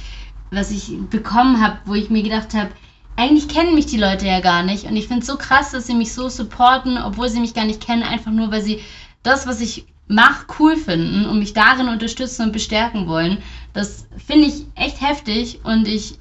was 0.51 0.71
ich 0.71 0.99
bekommen 1.09 1.63
habe, 1.63 1.79
wo 1.85 1.95
ich 1.95 2.11
mir 2.11 2.23
gedacht 2.23 2.53
habe, 2.53 2.71
eigentlich 3.17 3.49
kennen 3.49 3.75
mich 3.75 3.87
die 3.87 3.99
Leute 3.99 4.27
ja 4.27 4.41
gar 4.41 4.63
nicht. 4.63 4.85
Und 4.85 4.97
ich 4.97 5.07
finde 5.07 5.21
es 5.21 5.27
so 5.27 5.37
krass, 5.37 5.71
dass 5.71 5.87
sie 5.87 5.95
mich 5.95 6.13
so 6.13 6.29
supporten, 6.29 6.99
obwohl 6.99 7.29
sie 7.29 7.41
mich 7.41 7.55
gar 7.55 7.65
nicht 7.65 7.85
kennen, 7.85 8.03
einfach 8.03 8.33
nur, 8.33 8.51
weil 8.51 8.63
sie 8.63 8.81
das, 9.23 9.47
was 9.47 9.61
ich 9.61 9.87
mache, 10.07 10.47
cool 10.59 10.77
finden 10.77 11.27
und 11.27 11.39
mich 11.39 11.55
darin 11.55 11.89
unterstützen 11.89 12.43
und 12.43 12.53
bestärken 12.53 13.07
wollen. 13.07 13.39
Das 13.73 14.07
finde 14.25 14.49
ich 14.49 14.67
echt 14.75 15.01
heftig 15.01 15.61
und 15.65 15.89
ich 15.89 16.19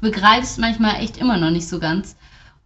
begreife 0.00 0.42
es 0.42 0.58
manchmal 0.58 1.02
echt 1.02 1.16
immer 1.16 1.38
noch 1.38 1.50
nicht 1.50 1.68
so 1.68 1.78
ganz. 1.78 2.16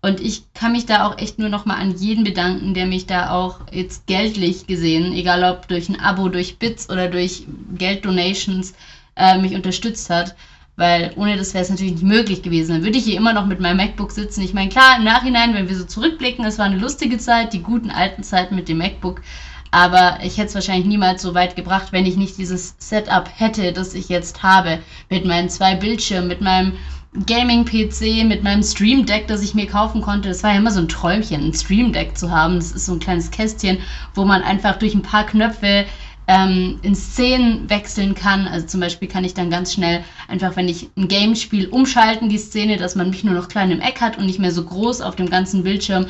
Und 0.02 0.21
ich 0.21 0.42
kann 0.54 0.73
mich 0.73 0.87
da 0.87 1.06
auch 1.06 1.18
echt 1.18 1.38
nur 1.38 1.49
nochmal 1.49 1.80
an 1.80 1.97
jeden 1.97 2.25
bedanken, 2.25 2.75
der 2.75 2.87
mich 2.87 3.06
da 3.06 3.30
auch 3.30 3.61
jetzt 3.73 4.06
geldlich 4.06 4.66
gesehen, 4.66 5.12
egal 5.12 5.42
ob 5.45 5.68
durch 5.68 5.88
ein 5.88 6.00
Abo, 6.00 6.28
durch 6.28 6.59
Bits 6.59 6.90
oder 6.90 7.09
durch 7.09 7.47
Gelddonations, 7.75 8.75
äh, 9.16 9.38
mich 9.38 9.54
unterstützt 9.54 10.11
hat. 10.11 10.37
Weil 10.76 11.12
ohne 11.16 11.37
das 11.37 11.54
wäre 11.54 11.64
es 11.64 11.71
natürlich 11.71 11.95
nicht 11.95 12.04
möglich 12.04 12.42
gewesen. 12.42 12.73
Dann 12.75 12.85
würde 12.85 12.99
ich 12.99 13.04
hier 13.04 13.16
immer 13.16 13.33
noch 13.33 13.47
mit 13.47 13.61
meinem 13.61 13.78
MacBook 13.78 14.12
sitzen. 14.12 14.42
Ich 14.42 14.52
meine, 14.52 14.68
klar, 14.68 14.99
im 14.99 15.04
Nachhinein, 15.04 15.54
wenn 15.54 15.68
wir 15.68 15.76
so 15.76 15.85
zurückblicken, 15.85 16.45
es 16.45 16.59
war 16.59 16.66
eine 16.66 16.76
lustige 16.76 17.18
Zeit, 17.18 17.54
die 17.54 17.62
guten 17.62 17.90
alten 17.90 18.23
Zeiten 18.23 18.54
mit 18.54 18.68
dem 18.68 18.78
MacBook. 18.78 19.23
Aber 19.71 20.18
ich 20.23 20.37
hätte 20.37 20.49
es 20.49 20.54
wahrscheinlich 20.54 20.87
niemals 20.87 21.23
so 21.23 21.35
weit 21.35 21.56
gebracht, 21.56 21.88
wenn 21.92 22.06
ich 22.06 22.16
nicht 22.16 22.38
dieses 22.38 22.76
Setup 22.78 23.28
hätte, 23.35 23.73
das 23.73 23.95
ich 23.95 24.09
jetzt 24.09 24.42
habe. 24.42 24.78
Mit 25.11 25.25
meinen 25.25 25.49
zwei 25.49 25.75
Bildschirmen, 25.75 26.28
mit 26.28 26.40
meinem 26.40 26.75
Gaming-PC, 27.26 28.25
mit 28.25 28.42
meinem 28.42 28.62
Stream 28.62 29.06
Deck, 29.06 29.26
das 29.26 29.42
ich 29.42 29.54
mir 29.54 29.66
kaufen 29.66 30.02
konnte. 30.02 30.28
Das 30.28 30.42
war 30.42 30.52
ja 30.52 30.59
immer 30.59 30.71
so 30.71 30.80
ein 30.80 30.88
Träumchen, 30.88 31.49
ein 31.49 31.54
Stream 31.54 31.92
Deck 31.92 32.16
zu 32.16 32.30
haben. 32.30 32.56
Das 32.56 32.73
ist 32.73 32.87
so 32.87 32.92
ein 32.92 33.00
kleines 33.00 33.30
Kästchen, 33.30 33.78
wo 34.14 34.25
man 34.25 34.42
einfach 34.42 34.76
durch 34.76 34.95
ein 34.95 35.02
paar 35.02 35.25
Knöpfe 35.25 35.87
ähm, 36.28 36.78
in 36.83 36.95
Szenen 36.95 37.68
wechseln 37.71 38.14
kann. 38.14 38.47
Also 38.47 38.66
zum 38.66 38.80
Beispiel 38.80 39.09
kann 39.09 39.25
ich 39.25 39.35
dann 39.35 39.50
ganz 39.50 39.73
schnell 39.73 40.04
einfach, 40.28 40.56
wenn 40.56 40.68
ich 40.68 40.88
ein 40.97 41.09
Game 41.09 41.37
spiele, 41.37 41.68
umschalten 41.68 42.28
die 42.28 42.38
Szene, 42.38 42.76
dass 42.76 42.97
man 42.97 43.11
mich 43.11 43.25
nur 43.25 43.35
noch 43.35 43.49
klein 43.49 43.71
im 43.71 43.80
Eck 43.80 44.00
hat 44.00 44.18
und 44.18 44.26
nicht 44.26 44.38
mehr 44.38 44.52
so 44.52 44.64
groß 44.64 45.00
auf 45.00 45.16
dem 45.16 45.30
ganzen 45.30 45.62
Bildschirm. 45.62 46.06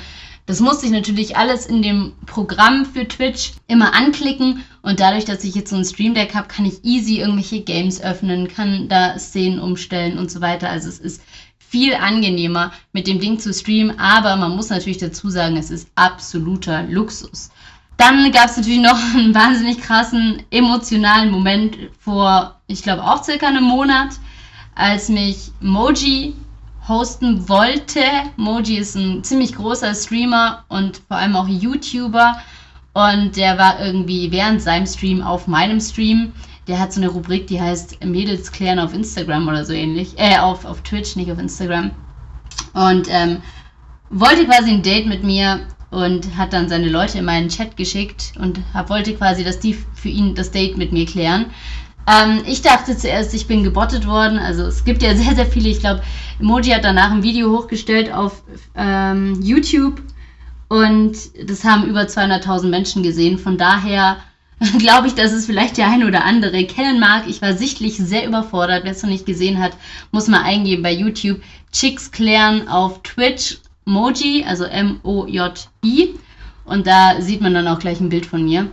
Das 0.46 0.60
musste 0.60 0.86
ich 0.86 0.92
natürlich 0.92 1.36
alles 1.36 1.66
in 1.66 1.82
dem 1.82 2.12
Programm 2.24 2.86
für 2.86 3.06
Twitch 3.08 3.54
immer 3.66 3.94
anklicken 3.94 4.62
und 4.80 5.00
dadurch, 5.00 5.24
dass 5.24 5.42
ich 5.42 5.56
jetzt 5.56 5.70
so 5.70 5.76
ein 5.76 5.84
Stream 5.84 6.14
Deck 6.14 6.36
habe, 6.36 6.46
kann 6.46 6.64
ich 6.64 6.84
easy 6.84 7.18
irgendwelche 7.18 7.62
Games 7.62 8.00
öffnen, 8.00 8.46
kann 8.46 8.88
da 8.88 9.18
Szenen 9.18 9.58
umstellen 9.58 10.18
und 10.18 10.30
so 10.30 10.40
weiter. 10.40 10.70
Also 10.70 10.88
es 10.88 11.00
ist 11.00 11.20
viel 11.58 11.94
angenehmer 11.94 12.72
mit 12.92 13.08
dem 13.08 13.18
Ding 13.18 13.40
zu 13.40 13.52
streamen, 13.52 13.98
aber 13.98 14.36
man 14.36 14.54
muss 14.54 14.70
natürlich 14.70 14.98
dazu 14.98 15.30
sagen, 15.30 15.56
es 15.56 15.72
ist 15.72 15.88
absoluter 15.96 16.84
Luxus. 16.84 17.50
Dann 17.96 18.30
gab 18.32 18.46
es 18.46 18.56
natürlich 18.56 18.80
noch 18.80 18.98
einen 19.14 19.34
wahnsinnig 19.34 19.80
krassen 19.80 20.42
emotionalen 20.50 21.30
Moment 21.30 21.76
vor, 21.98 22.60
ich 22.66 22.82
glaube, 22.82 23.04
auch 23.04 23.22
circa 23.24 23.48
einem 23.48 23.64
Monat, 23.64 24.10
als 24.74 25.08
mich 25.08 25.52
Moji 25.60 26.34
hosten 26.86 27.48
wollte. 27.48 28.02
Moji 28.36 28.76
ist 28.76 28.94
ein 28.94 29.24
ziemlich 29.24 29.54
großer 29.54 29.94
Streamer 29.94 30.64
und 30.68 31.00
vor 31.08 31.16
allem 31.16 31.34
auch 31.36 31.48
YouTuber. 31.48 32.38
Und 32.92 33.36
der 33.36 33.58
war 33.58 33.80
irgendwie 33.80 34.30
während 34.30 34.62
seinem 34.62 34.86
Stream 34.86 35.22
auf 35.22 35.46
meinem 35.46 35.80
Stream. 35.80 36.32
Der 36.66 36.78
hat 36.78 36.92
so 36.92 37.00
eine 37.00 37.10
Rubrik, 37.10 37.46
die 37.46 37.60
heißt 37.60 38.04
Mädels 38.04 38.50
klären 38.50 38.78
auf 38.78 38.94
Instagram 38.94 39.48
oder 39.48 39.64
so 39.64 39.72
ähnlich. 39.72 40.14
Äh, 40.16 40.38
auf, 40.38 40.64
auf 40.64 40.80
Twitch, 40.82 41.16
nicht 41.16 41.30
auf 41.30 41.38
Instagram. 41.38 41.90
Und 42.72 43.08
ähm, 43.10 43.42
wollte 44.10 44.46
quasi 44.46 44.70
ein 44.70 44.82
Date 44.82 45.06
mit 45.06 45.24
mir 45.24 45.66
und 45.96 46.36
hat 46.36 46.52
dann 46.52 46.68
seine 46.68 46.90
Leute 46.90 47.18
in 47.18 47.24
meinen 47.24 47.48
Chat 47.48 47.74
geschickt 47.78 48.34
und 48.38 48.60
hab, 48.74 48.90
wollte 48.90 49.14
quasi, 49.14 49.44
dass 49.44 49.60
die 49.60 49.72
für 49.94 50.10
ihn 50.10 50.34
das 50.34 50.50
Date 50.50 50.76
mit 50.76 50.92
mir 50.92 51.06
klären. 51.06 51.46
Ähm, 52.06 52.42
ich 52.46 52.60
dachte 52.60 52.94
zuerst, 52.98 53.32
ich 53.32 53.46
bin 53.46 53.64
gebottet 53.64 54.06
worden. 54.06 54.38
Also 54.38 54.64
es 54.64 54.84
gibt 54.84 55.02
ja 55.02 55.14
sehr, 55.16 55.34
sehr 55.34 55.46
viele. 55.46 55.70
Ich 55.70 55.80
glaube, 55.80 56.02
Emoji 56.38 56.72
hat 56.72 56.84
danach 56.84 57.10
ein 57.12 57.22
Video 57.22 57.50
hochgestellt 57.50 58.12
auf 58.12 58.42
ähm, 58.76 59.40
YouTube 59.40 60.02
und 60.68 61.16
das 61.48 61.64
haben 61.64 61.88
über 61.88 62.02
200.000 62.02 62.68
Menschen 62.68 63.02
gesehen. 63.02 63.38
Von 63.38 63.56
daher 63.56 64.18
glaube 64.78 65.06
ich, 65.06 65.14
dass 65.14 65.32
es 65.32 65.46
vielleicht 65.46 65.78
der 65.78 65.88
eine 65.88 66.06
oder 66.06 66.24
andere 66.24 66.66
kennen 66.66 67.00
mag. 67.00 67.26
Ich 67.26 67.40
war 67.40 67.54
sichtlich 67.54 67.96
sehr 67.96 68.26
überfordert. 68.26 68.84
Wer 68.84 68.92
es 68.92 69.02
noch 69.02 69.08
nicht 69.08 69.24
gesehen 69.24 69.62
hat, 69.62 69.72
muss 70.10 70.28
mal 70.28 70.42
eingeben 70.42 70.82
bei 70.82 70.92
YouTube. 70.92 71.40
Chicks 71.72 72.10
klären 72.10 72.68
auf 72.68 73.02
Twitch 73.02 73.60
Moji, 73.86 74.44
also 74.46 74.64
M-O-J-I. 74.64 76.14
Und 76.64 76.86
da 76.86 77.20
sieht 77.20 77.40
man 77.40 77.54
dann 77.54 77.68
auch 77.68 77.78
gleich 77.78 78.00
ein 78.00 78.08
Bild 78.08 78.26
von 78.26 78.44
mir. 78.44 78.68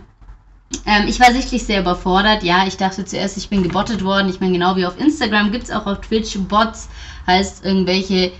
Ähm, 0.84 1.06
ich 1.06 1.20
war 1.20 1.32
sichtlich 1.32 1.62
sehr 1.62 1.80
überfordert. 1.80 2.42
Ja, 2.42 2.66
ich 2.66 2.76
dachte 2.76 3.04
zuerst, 3.04 3.36
ich 3.36 3.48
bin 3.48 3.62
gebottet 3.62 4.04
worden. 4.04 4.28
Ich 4.28 4.40
meine, 4.40 4.52
genau 4.52 4.76
wie 4.76 4.86
auf 4.86 4.98
Instagram 4.98 5.52
gibt 5.52 5.64
es 5.64 5.70
auch 5.70 5.86
auf 5.86 6.00
Twitch 6.00 6.36
Bots, 6.48 6.88
heißt 7.26 7.64
irgendwelche 7.64 8.32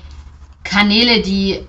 Kanäle, 0.65 1.23
die, 1.23 1.61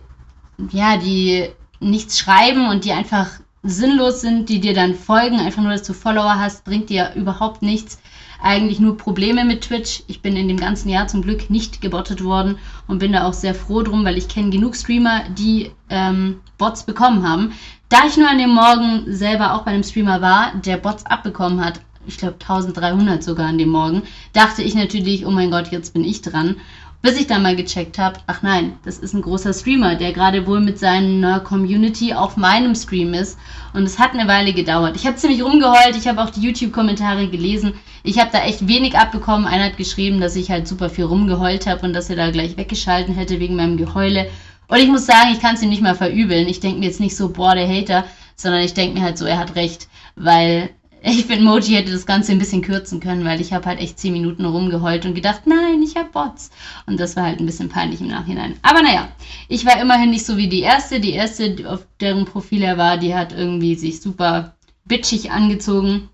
ja, 0.71 0.97
die 0.97 1.50
nichts 1.79 2.17
schreiben 2.17 2.67
und 2.67 2.83
die 2.83 2.91
einfach 2.91 3.27
sinnlos 3.62 4.21
sind, 4.21 4.50
die 4.50 4.59
dir 4.59 4.74
dann 4.74 4.95
folgen. 4.95 5.39
Einfach 5.39 5.62
nur, 5.62 5.71
dass 5.71 5.83
du 5.83 5.93
Follower 5.93 6.39
hast, 6.39 6.65
bringt 6.65 6.89
dir 6.89 7.13
überhaupt 7.15 7.62
nichts 7.62 8.00
eigentlich 8.46 8.80
nur 8.80 8.96
Probleme 8.96 9.44
mit 9.44 9.62
Twitch. 9.62 10.04
Ich 10.08 10.22
bin 10.22 10.38
in 10.38 10.48
dem 10.48 10.58
ganzen 10.58 10.88
Jahr 10.90 11.08
zum 11.08 11.24
Glück 11.24 11.50
nicht 11.50 11.82
gebottet 11.82 12.24
worden 12.24 12.60
und 12.88 13.00
bin 13.00 13.12
da 13.12 13.25
auch 13.25 13.34
sehr 13.34 13.56
froh 13.56 13.82
drum, 13.82 14.06
weil 14.06 14.18
ich 14.18 14.28
kenne 14.28 14.52
genug 14.52 14.75
Streamer, 14.75 15.24
die 15.36 15.72
ähm, 15.90 16.42
Bots 16.58 16.84
bekommen 16.84 17.28
haben. 17.28 17.54
Da 17.90 18.06
ich 18.08 18.18
nur 18.18 18.30
an 18.30 18.38
dem 18.38 18.52
Morgen 18.52 19.04
selber 19.08 19.56
auch 19.56 19.64
bei 19.64 19.72
einem 19.72 19.84
Streamer 19.84 20.22
war, 20.22 20.54
der 20.64 20.78
Bots 20.78 21.06
abbekommen 21.06 21.64
hat, 21.66 21.82
ich 22.08 22.18
glaube 22.18 22.36
1300 22.40 23.24
sogar 23.24 23.48
an 23.48 23.58
dem 23.58 23.70
Morgen, 23.70 24.04
dachte 24.34 24.62
ich 24.62 24.75
natürlich, 24.75 25.25
oh 25.25 25.32
mein 25.32 25.50
Gott, 25.50 25.72
jetzt 25.72 25.94
bin 25.96 26.04
ich 26.04 26.22
dran. 26.22 26.58
Bis 27.02 27.20
ich 27.20 27.28
dann 27.28 27.44
mal 27.44 27.56
gecheckt 27.56 28.00
habe, 28.00 28.20
ach 28.25 28.42
nein, 28.42 28.80
das 28.84 28.98
ist 28.98 29.14
ein 29.14 29.22
großer 29.22 29.54
Streamer, 29.54 29.96
der 29.96 30.12
gerade 30.12 30.48
wohl 30.48 30.60
mit 30.60 30.80
seiner 30.80 31.40
Community 31.40 32.14
auf 32.14 32.36
meinem 32.36 32.74
Stream 32.74 33.14
ist. 33.14 33.38
Und 33.74 33.84
es 33.84 34.00
hat 34.00 34.14
eine 34.14 34.28
Weile 34.28 34.54
gedauert. 34.54 34.96
Ich 34.96 35.06
habe 35.06 35.16
ziemlich 35.16 35.44
rumgeheult, 35.44 35.96
ich 35.96 36.08
habe 36.08 36.24
auch 36.24 36.32
die 36.32 36.42
YouTube-Kommentare 36.42 37.28
gelesen. 37.28 37.74
Ich 38.04 38.20
habe 38.20 38.32
da 38.32 38.40
echt 38.40 38.68
wenig 38.68 38.98
abbekommen. 38.98 39.46
Einer 39.46 39.66
hat 39.66 39.78
geschrieben, 39.78 40.20
dass 40.20 40.36
ich 40.36 40.50
halt 40.50 40.68
super 40.68 40.90
viel 40.90 41.06
rumgeheult 41.06 41.68
habe 41.68 41.86
und 41.86 41.94
dass 41.94 42.10
er 42.10 42.16
da 42.16 42.32
gleich 42.32 42.58
weggeschalten 42.58 43.14
hätte 43.14 43.40
wegen 43.40 43.56
meinem 43.56 43.78
Geheule. 43.78 44.28
Und 44.68 44.80
ich 44.80 44.88
muss 44.88 45.06
sagen, 45.06 45.30
ich 45.32 45.42
kann 45.42 45.56
es 45.56 45.62
ihm 45.62 45.70
nicht 45.70 45.84
mal 45.84 45.96
verübeln. 45.96 46.48
Ich 46.48 46.60
denke 46.60 46.80
mir 46.80 46.88
jetzt 46.88 47.00
nicht 47.00 47.16
so, 47.16 47.30
boah, 47.30 47.54
der 47.54 47.68
Hater, 47.68 48.06
sondern 48.36 48.62
ich 48.62 48.74
denke 48.74 48.98
mir 48.98 49.06
halt 49.06 49.18
so, 49.18 49.25
er 49.25 49.38
hat 49.38 49.56
recht. 49.56 49.88
Weil 50.16 50.72
ich 51.07 51.25
finde, 51.25 51.45
Moji 51.45 51.75
hätte 51.75 51.91
das 51.91 52.07
Ganze 52.07 52.31
ein 52.31 52.39
bisschen 52.39 52.63
kürzen 52.63 53.00
können, 53.00 53.25
weil 53.25 53.39
ich 53.39 53.53
habe 53.53 53.65
halt 53.67 53.79
echt 53.79 54.00
10 54.00 54.12
Minuten 54.12 54.43
rumgeheult 54.43 55.05
und 55.05 55.13
gedacht, 55.13 55.41
nein, 55.45 55.83
ich 55.83 55.95
habe 55.95 56.09
Bots. 56.12 56.50
Und 56.88 57.00
das 57.00 57.15
war 57.15 57.25
halt 57.25 57.39
ein 57.39 57.45
bisschen 57.45 57.69
peinlich 57.69 58.01
im 58.01 58.07
Nachhinein. 58.07 58.55
Aber 58.63 58.81
naja, 58.81 59.09
ich 59.47 59.65
war 59.67 59.79
immerhin 59.79 60.09
nicht 60.09 60.25
so 60.25 60.35
wie 60.38 60.50
die 60.50 60.62
erste. 60.62 61.00
Die 61.00 61.13
erste, 61.13 61.69
auf 61.69 61.85
deren 62.00 62.25
Profil 62.25 62.63
er 62.63 62.79
war, 62.79 62.97
die 62.97 63.13
hat 63.13 63.33
irgendwie 63.33 63.75
sich 63.75 64.01
super 64.01 64.55
bitchig 64.85 65.29
angezogen. 65.29 66.09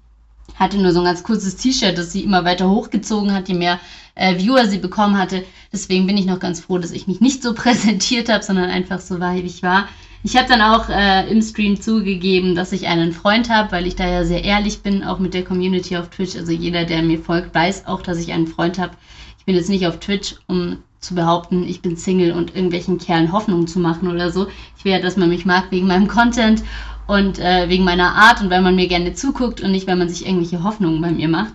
Hatte 0.56 0.78
nur 0.78 0.92
so 0.92 1.00
ein 1.00 1.06
ganz 1.06 1.24
kurzes 1.24 1.56
T-Shirt, 1.56 1.98
das 1.98 2.12
sie 2.12 2.26
immer 2.26 2.44
weiter 2.44 2.70
hochgezogen 2.70 3.32
hat, 3.34 3.48
je 3.48 3.56
mehr 3.56 3.80
äh, 4.16 4.38
Viewer 4.38 4.68
sie 4.68 4.78
bekommen 4.78 5.18
hatte. 5.18 5.46
Deswegen 5.72 6.06
bin 6.06 6.18
ich 6.18 6.26
noch 6.26 6.40
ganz 6.40 6.60
froh, 6.60 6.78
dass 6.78 6.92
ich 6.92 7.08
mich 7.08 7.22
nicht 7.22 7.42
so 7.44 7.54
präsentiert 7.56 8.28
habe, 8.28 8.44
sondern 8.44 8.70
einfach 8.70 9.00
so 9.00 9.22
war, 9.22 9.36
wie 9.36 9.40
ich 9.40 9.64
war. 9.64 9.88
Ich 10.24 10.38
habe 10.38 10.48
dann 10.48 10.62
auch 10.62 10.88
äh, 10.90 11.30
im 11.32 11.42
Stream 11.42 11.82
zugegeben, 11.82 12.54
dass 12.54 12.72
ich 12.72 12.88
einen 12.88 13.12
Freund 13.12 13.50
habe, 13.50 13.72
weil 13.72 13.88
ich 13.88 13.96
da 13.96 14.08
ja 14.08 14.24
sehr 14.24 14.44
ehrlich 14.44 14.82
bin, 14.82 15.04
auch 15.04 15.18
mit 15.18 15.34
der 15.34 15.44
Community 15.44 15.98
auf 15.98 16.10
Twitch. 16.10 16.36
Also 16.36 16.52
jeder, 16.52 16.86
der 16.86 17.02
mir 17.02 17.20
folgt, 17.20 17.56
weiß 17.56 17.88
auch, 17.88 18.02
dass 18.02 18.20
ich 18.20 18.32
einen 18.32 18.46
Freund 18.48 18.78
habe. 18.78 18.94
Ich 19.40 19.46
bin 19.46 19.56
jetzt 19.56 19.70
nicht 19.70 19.88
auf 19.88 20.00
Twitch, 20.00 20.36
um 20.48 20.78
zu 21.00 21.16
behaupten, 21.16 21.64
ich 21.68 21.82
bin 21.82 21.98
Single 21.98 22.34
und 22.34 22.56
irgendwelchen 22.56 23.00
Kerlen 23.00 23.32
Hoffnung 23.32 23.66
zu 23.66 23.80
machen 23.80 24.08
oder 24.08 24.30
so. 24.30 24.48
Ich 24.78 24.86
will 24.86 24.92
ja, 24.92 25.00
dass 25.00 25.18
man 25.18 25.30
mich 25.30 25.46
mag 25.46 25.72
wegen 25.72 25.88
meinem 25.88 26.08
Content 26.08 26.64
und 27.08 27.40
äh, 27.40 27.68
wegen 27.68 27.84
meiner 27.84 28.14
Art 28.14 28.42
und 28.42 28.52
weil 28.52 28.62
man 28.62 28.76
mir 28.76 28.88
gerne 28.88 29.14
zuguckt 29.14 29.62
und 29.62 29.72
nicht, 29.72 29.88
weil 29.88 29.96
man 29.96 30.10
sich 30.10 30.28
irgendwelche 30.28 30.64
Hoffnungen 30.64 31.02
bei 31.02 31.10
mir 31.10 31.28
macht. 31.28 31.54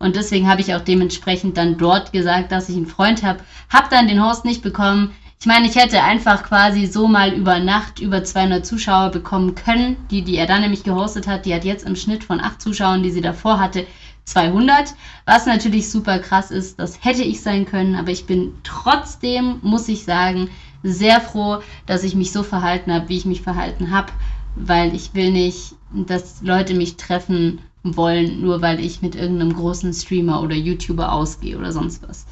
Und 0.00 0.16
deswegen 0.16 0.48
habe 0.48 0.60
ich 0.60 0.74
auch 0.74 0.80
dementsprechend 0.80 1.56
dann 1.56 1.78
dort 1.78 2.12
gesagt, 2.12 2.50
dass 2.50 2.68
ich 2.68 2.76
einen 2.76 2.86
Freund 2.86 3.22
habe. 3.22 3.40
Hab 3.70 3.90
dann 3.90 4.08
den 4.08 4.24
Host 4.24 4.44
nicht 4.44 4.62
bekommen. 4.62 5.12
Ich 5.40 5.46
meine, 5.46 5.68
ich 5.68 5.76
hätte 5.76 6.02
einfach 6.02 6.42
quasi 6.42 6.86
so 6.86 7.06
mal 7.06 7.32
über 7.32 7.60
Nacht 7.60 8.00
über 8.00 8.24
200 8.24 8.66
Zuschauer 8.66 9.10
bekommen 9.10 9.54
können. 9.54 9.96
Die, 10.10 10.22
die 10.22 10.36
er 10.36 10.48
dann 10.48 10.62
nämlich 10.62 10.82
gehostet 10.82 11.28
hat, 11.28 11.46
die 11.46 11.54
hat 11.54 11.64
jetzt 11.64 11.86
im 11.86 11.94
Schnitt 11.94 12.24
von 12.24 12.40
8 12.40 12.60
Zuschauern, 12.60 13.04
die 13.04 13.12
sie 13.12 13.20
davor 13.20 13.60
hatte, 13.60 13.86
200. 14.24 14.94
Was 15.26 15.46
natürlich 15.46 15.90
super 15.90 16.18
krass 16.18 16.50
ist, 16.50 16.80
das 16.80 17.04
hätte 17.04 17.22
ich 17.22 17.40
sein 17.40 17.66
können, 17.66 17.94
aber 17.94 18.10
ich 18.10 18.26
bin 18.26 18.52
trotzdem, 18.64 19.60
muss 19.62 19.88
ich 19.88 20.04
sagen, 20.04 20.50
sehr 20.82 21.20
froh, 21.20 21.60
dass 21.86 22.02
ich 22.02 22.16
mich 22.16 22.32
so 22.32 22.42
verhalten 22.42 22.92
habe, 22.92 23.08
wie 23.08 23.16
ich 23.16 23.24
mich 23.24 23.40
verhalten 23.40 23.92
habe, 23.92 24.12
weil 24.56 24.92
ich 24.92 25.14
will 25.14 25.30
nicht, 25.30 25.76
dass 25.92 26.42
Leute 26.42 26.74
mich 26.74 26.96
treffen 26.96 27.60
wollen, 27.84 28.40
nur 28.40 28.60
weil 28.60 28.80
ich 28.80 29.02
mit 29.02 29.14
irgendeinem 29.14 29.54
großen 29.54 29.94
Streamer 29.94 30.42
oder 30.42 30.56
YouTuber 30.56 31.12
ausgehe 31.12 31.56
oder 31.56 31.70
sonst 31.70 32.02
was 32.08 32.26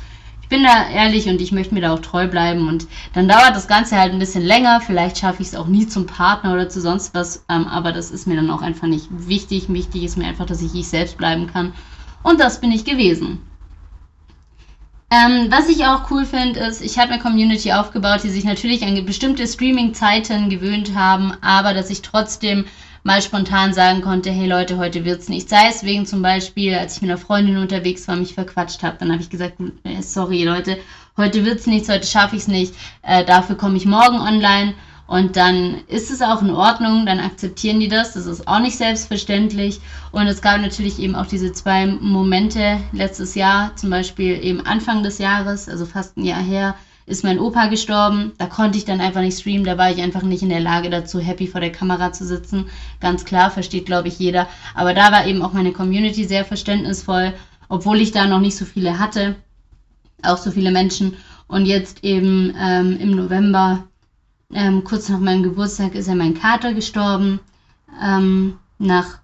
ich 0.47 0.51
bin 0.51 0.63
da 0.63 0.89
ehrlich 0.89 1.29
und 1.29 1.41
ich 1.41 1.51
möchte 1.51 1.75
mir 1.75 1.81
da 1.81 1.93
auch 1.93 1.99
treu 1.99 2.29
bleiben 2.29 2.69
und 2.69 2.87
dann 3.15 3.27
dauert 3.27 3.57
das 3.57 3.67
Ganze 3.67 3.97
halt 3.97 4.13
ein 4.13 4.21
bisschen 4.21 4.45
länger. 4.45 4.81
Vielleicht 4.81 5.19
schaffe 5.19 5.43
ich 5.43 5.49
es 5.49 5.57
auch 5.57 5.67
nie 5.67 5.89
zum 5.89 6.07
Partner 6.07 6.53
oder 6.53 6.69
zu 6.69 6.81
sonst 6.81 7.17
was, 7.17 7.45
ähm, 7.49 7.67
aber 7.67 7.91
das 7.91 8.13
ist 8.13 8.29
mir 8.29 8.37
dann 8.37 8.53
auch 8.53 8.63
einfach 8.63 8.87
nicht 8.87 9.09
wichtig. 9.11 9.69
Wichtig 9.69 10.05
ist 10.05 10.17
mir 10.17 10.29
einfach, 10.29 10.47
dass 10.47 10.63
ich 10.63 10.73
ich 10.73 10.87
selbst 10.87 11.19
bleiben 11.19 11.49
kann 11.49 11.73
und 12.23 12.39
das 12.39 12.61
bin 12.61 12.71
ich 12.71 12.85
gewesen. 12.85 13.41
Ähm, 15.11 15.49
was 15.51 15.69
ich 15.69 15.85
auch 15.85 16.13
cool 16.13 16.25
finde, 16.25 16.61
ist, 16.61 16.81
ich 16.81 16.97
habe 17.01 17.11
eine 17.11 17.21
Community 17.21 17.73
aufgebaut, 17.73 18.23
die 18.23 18.31
sich 18.31 18.45
natürlich 18.45 18.85
an 18.85 19.05
bestimmte 19.05 19.49
Streaming-Zeiten 19.49 20.49
gewöhnt 20.49 20.95
haben, 20.95 21.33
aber 21.41 21.75
dass 21.75 21.91
ich 21.91 22.03
trotzdem 22.03 22.67
mal 23.07 23.23
spontan 23.23 23.73
sagen 23.73 24.03
konnte, 24.03 24.33
hey 24.33 24.49
Leute, 24.49 24.79
heute 24.79 25.05
wird's 25.05 25.29
nicht. 25.29 25.49
Sei 25.49 25.69
es 25.69 25.85
wegen 25.85 26.07
zum 26.07 26.23
Beispiel, 26.23 26.75
als 26.75 26.97
ich 26.97 27.03
mit 27.03 27.11
einer 27.11 27.19
Freundin 27.19 27.57
unterwegs 27.57 28.09
war, 28.09 28.17
mich 28.17 28.35
verquatscht 28.35 28.83
habe, 28.83 28.97
dann 28.99 29.13
habe 29.13 29.23
ich 29.23 29.31
gesagt, 29.31 29.61
äh, 29.85 30.03
sorry 30.03 30.43
Leute, 30.43 30.77
heute 31.17 31.45
wird's 31.45 31.69
nichts, 31.69 31.89
heute 31.89 32.05
schaffe 32.05 32.35
ich's 32.35 32.49
nicht, 32.49 32.75
äh, 33.03 33.25
dafür 33.25 33.57
komme 33.57 33.77
ich 33.77 33.87
morgen 33.87 34.19
online. 34.19 34.75
Und 35.07 35.37
dann 35.37 35.83
ist 35.87 36.11
es 36.11 36.21
auch 36.21 36.43
in 36.43 36.51
Ordnung, 36.51 37.07
dann 37.07 37.21
akzeptieren 37.21 37.79
die 37.79 37.87
das. 37.87 38.15
Das 38.15 38.27
ist 38.27 38.49
auch 38.49 38.59
nicht 38.59 38.77
selbstverständlich. 38.77 39.79
Und 40.11 40.27
es 40.27 40.43
gab 40.43 40.61
natürlich 40.61 40.99
eben 40.99 41.15
auch 41.15 41.27
diese 41.27 41.53
zwei 41.53 41.87
Momente 41.87 42.81
letztes 42.91 43.37
Jahr, 43.37 43.77
zum 43.77 43.91
Beispiel 43.91 44.45
eben 44.45 44.67
Anfang 44.67 45.05
des 45.05 45.19
Jahres, 45.19 45.69
also 45.69 45.87
fast 45.87 46.17
ein 46.17 46.25
Jahr 46.25 46.43
her, 46.43 46.75
ist 47.07 47.23
mein 47.23 47.39
Opa 47.39 47.69
gestorben. 47.69 48.33
Da 48.37 48.47
konnte 48.47 48.77
ich 48.77 48.85
dann 48.85 49.01
einfach 49.01 49.21
nicht 49.21 49.39
streamen. 49.39 49.65
Da 49.65 49.79
war 49.79 49.91
ich 49.91 50.03
einfach 50.03 50.23
nicht 50.23 50.43
in 50.43 50.49
der 50.49 50.61
Lage 50.61 50.91
dazu, 50.91 51.21
happy 51.21 51.47
vor 51.47 51.61
der 51.61 51.71
Kamera 51.71 52.13
zu 52.13 52.27
sitzen. 52.27 52.67
Ganz 53.01 53.25
klar, 53.25 53.51
versteht, 53.51 53.87
glaube 53.87 54.09
ich, 54.09 54.19
jeder. 54.19 54.49
Aber 54.75 54.93
da 54.93 55.13
war 55.13 55.27
eben 55.27 55.43
auch 55.43 55.53
meine 55.53 55.73
Community 55.73 56.25
sehr 56.25 56.45
verständnisvoll, 56.45 57.33
obwohl 57.69 58.01
ich 58.01 58.11
da 58.11 58.27
noch 58.27 58.41
nicht 58.41 58.57
so 58.57 58.65
viele 58.65 58.99
hatte. 58.99 59.37
Auch 60.23 60.39
so 60.39 60.51
viele 60.51 60.73
Menschen. 60.73 61.17
Und 61.47 61.67
jetzt 61.67 62.03
eben 62.03 62.53
ähm, 62.59 62.99
im 62.99 63.13
November, 63.13 63.85
ähm, 64.53 64.83
kurz 64.83 65.09
nach 65.09 65.21
meinem 65.21 65.45
Geburtstag, 65.45 65.95
ist 65.95 66.09
ja 66.09 66.17
mein 66.17 66.35
Kater 66.35 66.75
gestorben. 66.75 67.39
Ähm, 68.03 68.59
nach, 68.79 69.19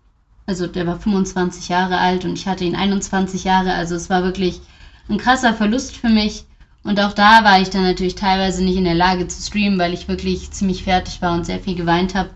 also 0.46 0.68
der 0.68 0.86
war 0.86 1.00
25 1.00 1.68
Jahre 1.68 1.98
alt 1.98 2.24
und 2.24 2.34
ich 2.34 2.46
hatte 2.46 2.64
ihn 2.64 2.76
21 2.76 3.42
Jahre. 3.42 3.74
Also 3.74 3.96
es 3.96 4.08
war 4.08 4.22
wirklich 4.22 4.60
ein 5.08 5.18
krasser 5.18 5.52
Verlust 5.52 5.96
für 5.96 6.08
mich. 6.08 6.44
Und 6.84 7.00
auch 7.00 7.12
da 7.12 7.44
war 7.44 7.60
ich 7.60 7.70
dann 7.70 7.84
natürlich 7.84 8.16
teilweise 8.16 8.64
nicht 8.64 8.76
in 8.76 8.84
der 8.84 8.94
Lage 8.94 9.28
zu 9.28 9.40
streamen, 9.40 9.78
weil 9.78 9.92
ich 9.92 10.08
wirklich 10.08 10.50
ziemlich 10.50 10.84
fertig 10.84 11.22
war 11.22 11.34
und 11.34 11.46
sehr 11.46 11.60
viel 11.60 11.76
geweint 11.76 12.14
habe. 12.14 12.30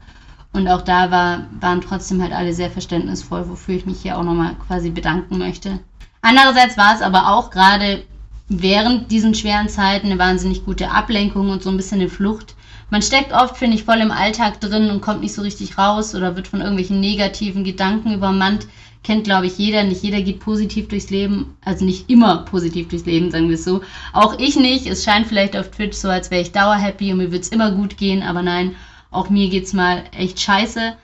Und 0.52 0.68
auch 0.68 0.82
da 0.82 1.10
war, 1.10 1.46
waren 1.60 1.80
trotzdem 1.80 2.22
halt 2.22 2.32
alle 2.32 2.54
sehr 2.54 2.70
verständnisvoll, 2.70 3.48
wofür 3.48 3.74
ich 3.74 3.86
mich 3.86 4.00
hier 4.00 4.16
auch 4.16 4.22
nochmal 4.22 4.54
quasi 4.66 4.90
bedanken 4.90 5.38
möchte. 5.38 5.80
Andererseits 6.22 6.76
war 6.76 6.94
es 6.94 7.02
aber 7.02 7.32
auch 7.32 7.50
gerade 7.50 8.04
während 8.48 9.10
diesen 9.10 9.34
schweren 9.34 9.68
Zeiten 9.68 10.06
eine 10.06 10.18
wahnsinnig 10.18 10.64
gute 10.64 10.90
Ablenkung 10.90 11.50
und 11.50 11.62
so 11.62 11.70
ein 11.70 11.76
bisschen 11.76 12.00
eine 12.00 12.08
Flucht. 12.08 12.54
Man 12.90 13.02
steckt 13.02 13.32
oft, 13.32 13.56
finde 13.56 13.76
ich, 13.76 13.84
voll 13.84 13.98
im 13.98 14.12
Alltag 14.12 14.60
drin 14.60 14.90
und 14.90 15.00
kommt 15.00 15.20
nicht 15.20 15.34
so 15.34 15.42
richtig 15.42 15.76
raus 15.76 16.14
oder 16.14 16.36
wird 16.36 16.48
von 16.48 16.60
irgendwelchen 16.60 17.00
negativen 17.00 17.64
Gedanken 17.64 18.14
übermannt 18.14 18.66
kennt, 19.06 19.24
glaube 19.24 19.46
ich, 19.46 19.56
jeder. 19.56 19.84
Nicht 19.84 20.02
jeder 20.02 20.20
geht 20.20 20.40
positiv 20.40 20.88
durchs 20.88 21.10
Leben, 21.10 21.56
also 21.64 21.84
nicht 21.84 22.10
immer 22.10 22.38
positiv 22.38 22.88
durchs 22.88 23.06
Leben, 23.06 23.30
sagen 23.30 23.48
wir 23.48 23.54
es 23.54 23.64
so. 23.64 23.82
Auch 24.12 24.38
ich 24.38 24.56
nicht. 24.56 24.86
Es 24.86 25.04
scheint 25.04 25.26
vielleicht 25.26 25.56
auf 25.56 25.70
Twitch 25.70 25.96
so, 25.96 26.08
als 26.08 26.30
wäre 26.30 26.42
ich 26.42 26.52
dauerhappy 26.52 27.12
und 27.12 27.18
mir 27.18 27.32
wird 27.32 27.44
es 27.44 27.48
immer 27.48 27.70
gut 27.70 27.96
gehen, 27.96 28.22
aber 28.22 28.42
nein, 28.42 28.74
auch 29.10 29.30
mir 29.30 29.48
geht 29.48 29.64
es 29.64 29.72
mal 29.72 30.04
echt 30.16 30.40
scheiße. 30.40 30.96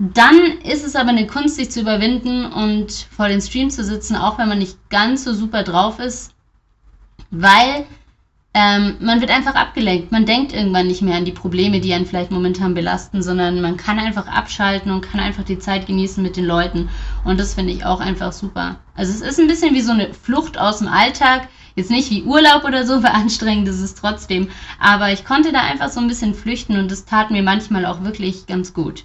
Dann 0.00 0.36
ist 0.64 0.84
es 0.84 0.96
aber 0.96 1.10
eine 1.10 1.28
Kunst, 1.28 1.56
sich 1.56 1.70
zu 1.70 1.80
überwinden 1.80 2.46
und 2.46 2.90
vor 2.92 3.28
den 3.28 3.40
Stream 3.40 3.70
zu 3.70 3.84
sitzen, 3.84 4.16
auch 4.16 4.38
wenn 4.38 4.48
man 4.48 4.58
nicht 4.58 4.76
ganz 4.90 5.24
so 5.24 5.32
super 5.32 5.62
drauf 5.62 6.00
ist, 6.00 6.34
weil 7.30 7.86
ähm, 8.56 8.96
man 9.00 9.20
wird 9.20 9.32
einfach 9.32 9.56
abgelenkt. 9.56 10.12
Man 10.12 10.26
denkt 10.26 10.52
irgendwann 10.52 10.86
nicht 10.86 11.02
mehr 11.02 11.16
an 11.16 11.24
die 11.24 11.32
Probleme, 11.32 11.80
die 11.80 11.92
einen 11.92 12.06
vielleicht 12.06 12.30
momentan 12.30 12.72
belasten, 12.74 13.20
sondern 13.20 13.60
man 13.60 13.76
kann 13.76 13.98
einfach 13.98 14.28
abschalten 14.28 14.92
und 14.92 15.00
kann 15.00 15.18
einfach 15.18 15.42
die 15.42 15.58
Zeit 15.58 15.88
genießen 15.88 16.22
mit 16.22 16.36
den 16.36 16.44
Leuten. 16.44 16.88
Und 17.24 17.40
das 17.40 17.54
finde 17.54 17.72
ich 17.72 17.84
auch 17.84 17.98
einfach 17.98 18.32
super. 18.32 18.76
Also 18.94 19.12
es 19.12 19.22
ist 19.22 19.40
ein 19.40 19.48
bisschen 19.48 19.74
wie 19.74 19.80
so 19.80 19.90
eine 19.90 20.14
Flucht 20.14 20.56
aus 20.56 20.78
dem 20.78 20.86
Alltag. 20.86 21.48
Jetzt 21.74 21.90
nicht 21.90 22.12
wie 22.12 22.22
Urlaub 22.22 22.62
oder 22.64 22.86
so, 22.86 23.02
weil 23.02 23.10
anstrengend 23.12 23.66
ist 23.66 23.80
es 23.80 23.96
trotzdem. 23.96 24.48
Aber 24.78 25.10
ich 25.10 25.24
konnte 25.24 25.50
da 25.50 25.60
einfach 25.60 25.88
so 25.88 25.98
ein 25.98 26.06
bisschen 26.06 26.34
flüchten 26.34 26.78
und 26.78 26.92
das 26.92 27.06
tat 27.06 27.32
mir 27.32 27.42
manchmal 27.42 27.84
auch 27.84 28.04
wirklich 28.04 28.46
ganz 28.46 28.72
gut. 28.72 29.04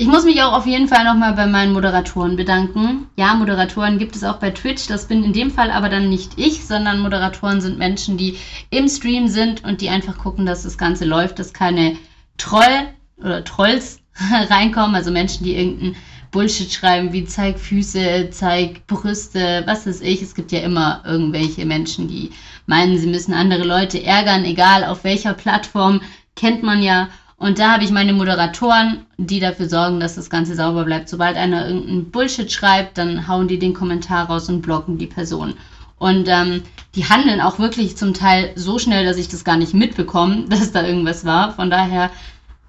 Ich 0.00 0.06
muss 0.06 0.24
mich 0.24 0.40
auch 0.40 0.54
auf 0.54 0.64
jeden 0.64 0.88
Fall 0.88 1.04
nochmal 1.04 1.34
bei 1.34 1.46
meinen 1.46 1.74
Moderatoren 1.74 2.34
bedanken. 2.34 3.10
Ja, 3.16 3.34
Moderatoren 3.34 3.98
gibt 3.98 4.16
es 4.16 4.24
auch 4.24 4.38
bei 4.38 4.48
Twitch. 4.48 4.86
Das 4.86 5.06
bin 5.06 5.22
in 5.22 5.34
dem 5.34 5.50
Fall 5.50 5.70
aber 5.70 5.90
dann 5.90 6.08
nicht 6.08 6.38
ich, 6.38 6.64
sondern 6.64 7.00
Moderatoren 7.00 7.60
sind 7.60 7.76
Menschen, 7.76 8.16
die 8.16 8.38
im 8.70 8.88
Stream 8.88 9.28
sind 9.28 9.62
und 9.62 9.82
die 9.82 9.90
einfach 9.90 10.16
gucken, 10.16 10.46
dass 10.46 10.62
das 10.62 10.78
Ganze 10.78 11.04
läuft, 11.04 11.38
dass 11.38 11.52
keine 11.52 11.98
Troll 12.38 12.88
oder 13.18 13.44
Trolls 13.44 14.00
reinkommen, 14.48 14.94
also 14.94 15.10
Menschen, 15.10 15.44
die 15.44 15.54
irgendeinen 15.54 15.96
Bullshit 16.30 16.72
schreiben, 16.72 17.12
wie 17.12 17.26
zeig 17.26 17.58
Füße, 17.58 18.30
zeig 18.30 18.86
Brüste, 18.86 19.64
was 19.66 19.86
weiß 19.86 20.00
ich. 20.00 20.22
Es 20.22 20.34
gibt 20.34 20.50
ja 20.50 20.60
immer 20.60 21.02
irgendwelche 21.04 21.66
Menschen, 21.66 22.08
die 22.08 22.30
meinen, 22.64 22.96
sie 22.96 23.08
müssen 23.08 23.34
andere 23.34 23.64
Leute 23.64 24.02
ärgern, 24.02 24.46
egal 24.46 24.86
auf 24.86 25.04
welcher 25.04 25.34
Plattform, 25.34 26.00
kennt 26.36 26.62
man 26.62 26.82
ja. 26.82 27.10
Und 27.40 27.58
da 27.58 27.72
habe 27.72 27.84
ich 27.84 27.90
meine 27.90 28.12
Moderatoren, 28.12 29.06
die 29.16 29.40
dafür 29.40 29.66
sorgen, 29.66 29.98
dass 29.98 30.14
das 30.14 30.28
Ganze 30.28 30.54
sauber 30.54 30.84
bleibt. 30.84 31.08
Sobald 31.08 31.38
einer 31.38 31.66
irgendeinen 31.66 32.10
Bullshit 32.10 32.52
schreibt, 32.52 32.98
dann 32.98 33.28
hauen 33.28 33.48
die 33.48 33.58
den 33.58 33.72
Kommentar 33.72 34.26
raus 34.26 34.50
und 34.50 34.60
blocken 34.60 34.98
die 34.98 35.06
Person. 35.06 35.54
Und 35.96 36.28
ähm, 36.28 36.62
die 36.94 37.06
handeln 37.06 37.40
auch 37.40 37.58
wirklich 37.58 37.96
zum 37.96 38.12
Teil 38.12 38.52
so 38.56 38.78
schnell, 38.78 39.06
dass 39.06 39.16
ich 39.16 39.28
das 39.28 39.42
gar 39.42 39.56
nicht 39.56 39.72
mitbekomme, 39.72 40.44
dass 40.50 40.70
da 40.70 40.86
irgendwas 40.86 41.24
war. 41.24 41.52
Von 41.54 41.70
daher 41.70 42.10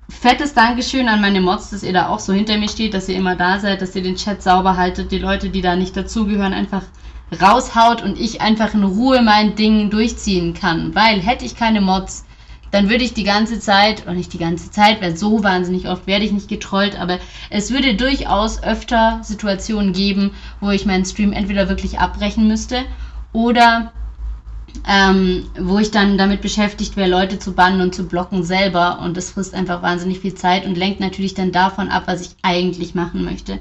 fettes 0.07 0.53
Dankeschön 0.53 1.10
an 1.10 1.19
meine 1.19 1.41
Mods, 1.41 1.71
dass 1.71 1.84
ihr 1.84 1.93
da 1.93 2.07
auch 2.07 2.19
so 2.19 2.31
hinter 2.31 2.57
mir 2.57 2.69
steht, 2.69 2.93
dass 2.93 3.10
ihr 3.10 3.17
immer 3.17 3.36
da 3.36 3.60
seid, 3.60 3.81
dass 3.81 3.93
ihr 3.97 4.03
den 4.03 4.15
Chat 4.15 4.41
sauber 4.41 4.77
haltet, 4.77 5.12
die 5.12 5.19
Leute, 5.19 5.49
die 5.49 5.62
da 5.62 5.75
nicht 5.75 5.97
dazugehören, 5.97 6.53
einfach 6.53 6.84
raushaut 7.41 8.03
und 8.03 8.17
ich 8.17 8.39
einfach 8.39 8.73
in 8.73 8.86
Ruhe 8.86 9.21
mein 9.21 9.55
Ding 9.55 9.89
durchziehen 9.89 10.53
kann. 10.53 10.95
Weil 10.95 11.19
hätte 11.19 11.43
ich 11.43 11.57
keine 11.57 11.81
Mods, 11.81 12.23
dann 12.71 12.89
würde 12.89 13.03
ich 13.03 13.13
die 13.13 13.23
ganze 13.23 13.60
Zeit, 13.60 14.03
oder 14.03 14.13
nicht 14.13 14.34
die 14.34 14.38
ganze 14.38 14.71
Zeit, 14.71 15.01
weil 15.01 15.15
so 15.17 15.43
wahnsinnig 15.43 15.88
oft 15.88 16.07
werde 16.07 16.25
ich 16.25 16.31
nicht 16.31 16.47
getrollt, 16.47 16.99
aber 16.99 17.19
es 17.49 17.71
würde 17.71 17.95
durchaus 17.95 18.63
öfter 18.63 19.19
Situationen 19.23 19.93
geben, 19.93 20.31
wo 20.60 20.69
ich 20.69 20.86
meinen 20.86 21.05
Stream 21.05 21.34
entweder 21.34 21.69
wirklich 21.69 21.99
abbrechen 21.99 22.47
müsste 22.47 22.84
oder 23.34 23.91
ähm, 24.88 25.49
wo 25.60 25.79
ich 25.79 25.91
dann 25.91 26.17
damit 26.17 26.41
beschäftigt 26.41 26.95
wäre, 26.95 27.10
Leute 27.10 27.39
zu 27.39 27.53
bannen 27.53 27.81
und 27.81 27.93
zu 27.93 28.07
blocken 28.07 28.43
selber. 28.43 28.99
Und 28.99 29.17
das 29.17 29.31
frisst 29.31 29.53
einfach 29.53 29.81
wahnsinnig 29.81 30.19
viel 30.19 30.34
Zeit 30.34 30.65
und 30.65 30.77
lenkt 30.77 30.99
natürlich 30.99 31.34
dann 31.34 31.51
davon 31.51 31.89
ab, 31.89 32.03
was 32.05 32.21
ich 32.21 32.36
eigentlich 32.41 32.95
machen 32.95 33.23
möchte. 33.23 33.60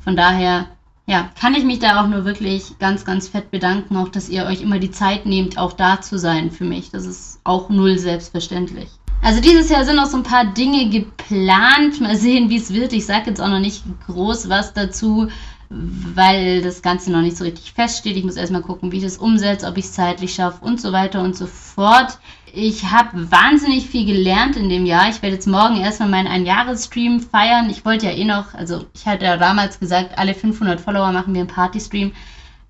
Von 0.00 0.16
daher 0.16 0.66
ja, 1.06 1.30
kann 1.40 1.54
ich 1.54 1.64
mich 1.64 1.78
da 1.78 2.02
auch 2.02 2.08
nur 2.08 2.24
wirklich 2.24 2.78
ganz, 2.78 3.04
ganz 3.04 3.28
fett 3.28 3.50
bedanken, 3.52 3.96
auch 3.96 4.08
dass 4.08 4.28
ihr 4.28 4.44
euch 4.44 4.60
immer 4.60 4.80
die 4.80 4.90
Zeit 4.90 5.24
nehmt, 5.24 5.56
auch 5.56 5.72
da 5.72 6.00
zu 6.00 6.18
sein 6.18 6.50
für 6.50 6.64
mich. 6.64 6.90
Das 6.90 7.06
ist 7.06 7.40
auch 7.44 7.68
null 7.68 7.96
selbstverständlich. 7.96 8.88
Also 9.22 9.40
dieses 9.40 9.70
Jahr 9.70 9.84
sind 9.84 9.96
noch 9.96 10.06
so 10.06 10.16
ein 10.18 10.24
paar 10.24 10.46
Dinge 10.46 10.90
geplant. 10.90 12.00
Mal 12.00 12.16
sehen, 12.16 12.50
wie 12.50 12.56
es 12.56 12.72
wird. 12.72 12.92
Ich 12.92 13.06
sage 13.06 13.30
jetzt 13.30 13.40
auch 13.40 13.48
noch 13.48 13.60
nicht 13.60 13.84
groß 14.06 14.48
was 14.48 14.74
dazu, 14.74 15.28
weil 15.68 16.62
das 16.62 16.82
Ganze 16.82 17.10
noch 17.10 17.22
nicht 17.22 17.36
so 17.36 17.44
richtig 17.44 17.72
feststeht. 17.72 18.16
Ich 18.16 18.24
muss 18.24 18.36
erstmal 18.36 18.62
gucken, 18.62 18.92
wie 18.92 18.98
ich 18.98 19.02
das 19.02 19.18
umsetze, 19.18 19.66
ob 19.66 19.76
ich 19.76 19.86
es 19.86 19.92
zeitlich 19.92 20.34
schaffe 20.34 20.64
und 20.64 20.80
so 20.80 20.92
weiter 20.92 21.22
und 21.22 21.36
so 21.36 21.46
fort. 21.46 22.18
Ich 22.52 22.90
habe 22.90 23.30
wahnsinnig 23.30 23.86
viel 23.86 24.06
gelernt 24.06 24.56
in 24.56 24.68
dem 24.68 24.86
Jahr. 24.86 25.08
Ich 25.10 25.20
werde 25.22 25.34
jetzt 25.34 25.46
morgen 25.46 25.76
erstmal 25.76 26.08
meinen 26.08 26.28
Einjahresstream 26.28 27.20
feiern. 27.20 27.68
Ich 27.68 27.84
wollte 27.84 28.06
ja 28.06 28.12
eh 28.12 28.24
noch, 28.24 28.54
also 28.54 28.86
ich 28.94 29.06
hatte 29.06 29.24
ja 29.24 29.36
damals 29.36 29.78
gesagt, 29.80 30.18
alle 30.18 30.34
500 30.34 30.80
Follower 30.80 31.12
machen 31.12 31.34
wir 31.34 31.40
einen 31.40 31.50
Partystream. 31.50 32.12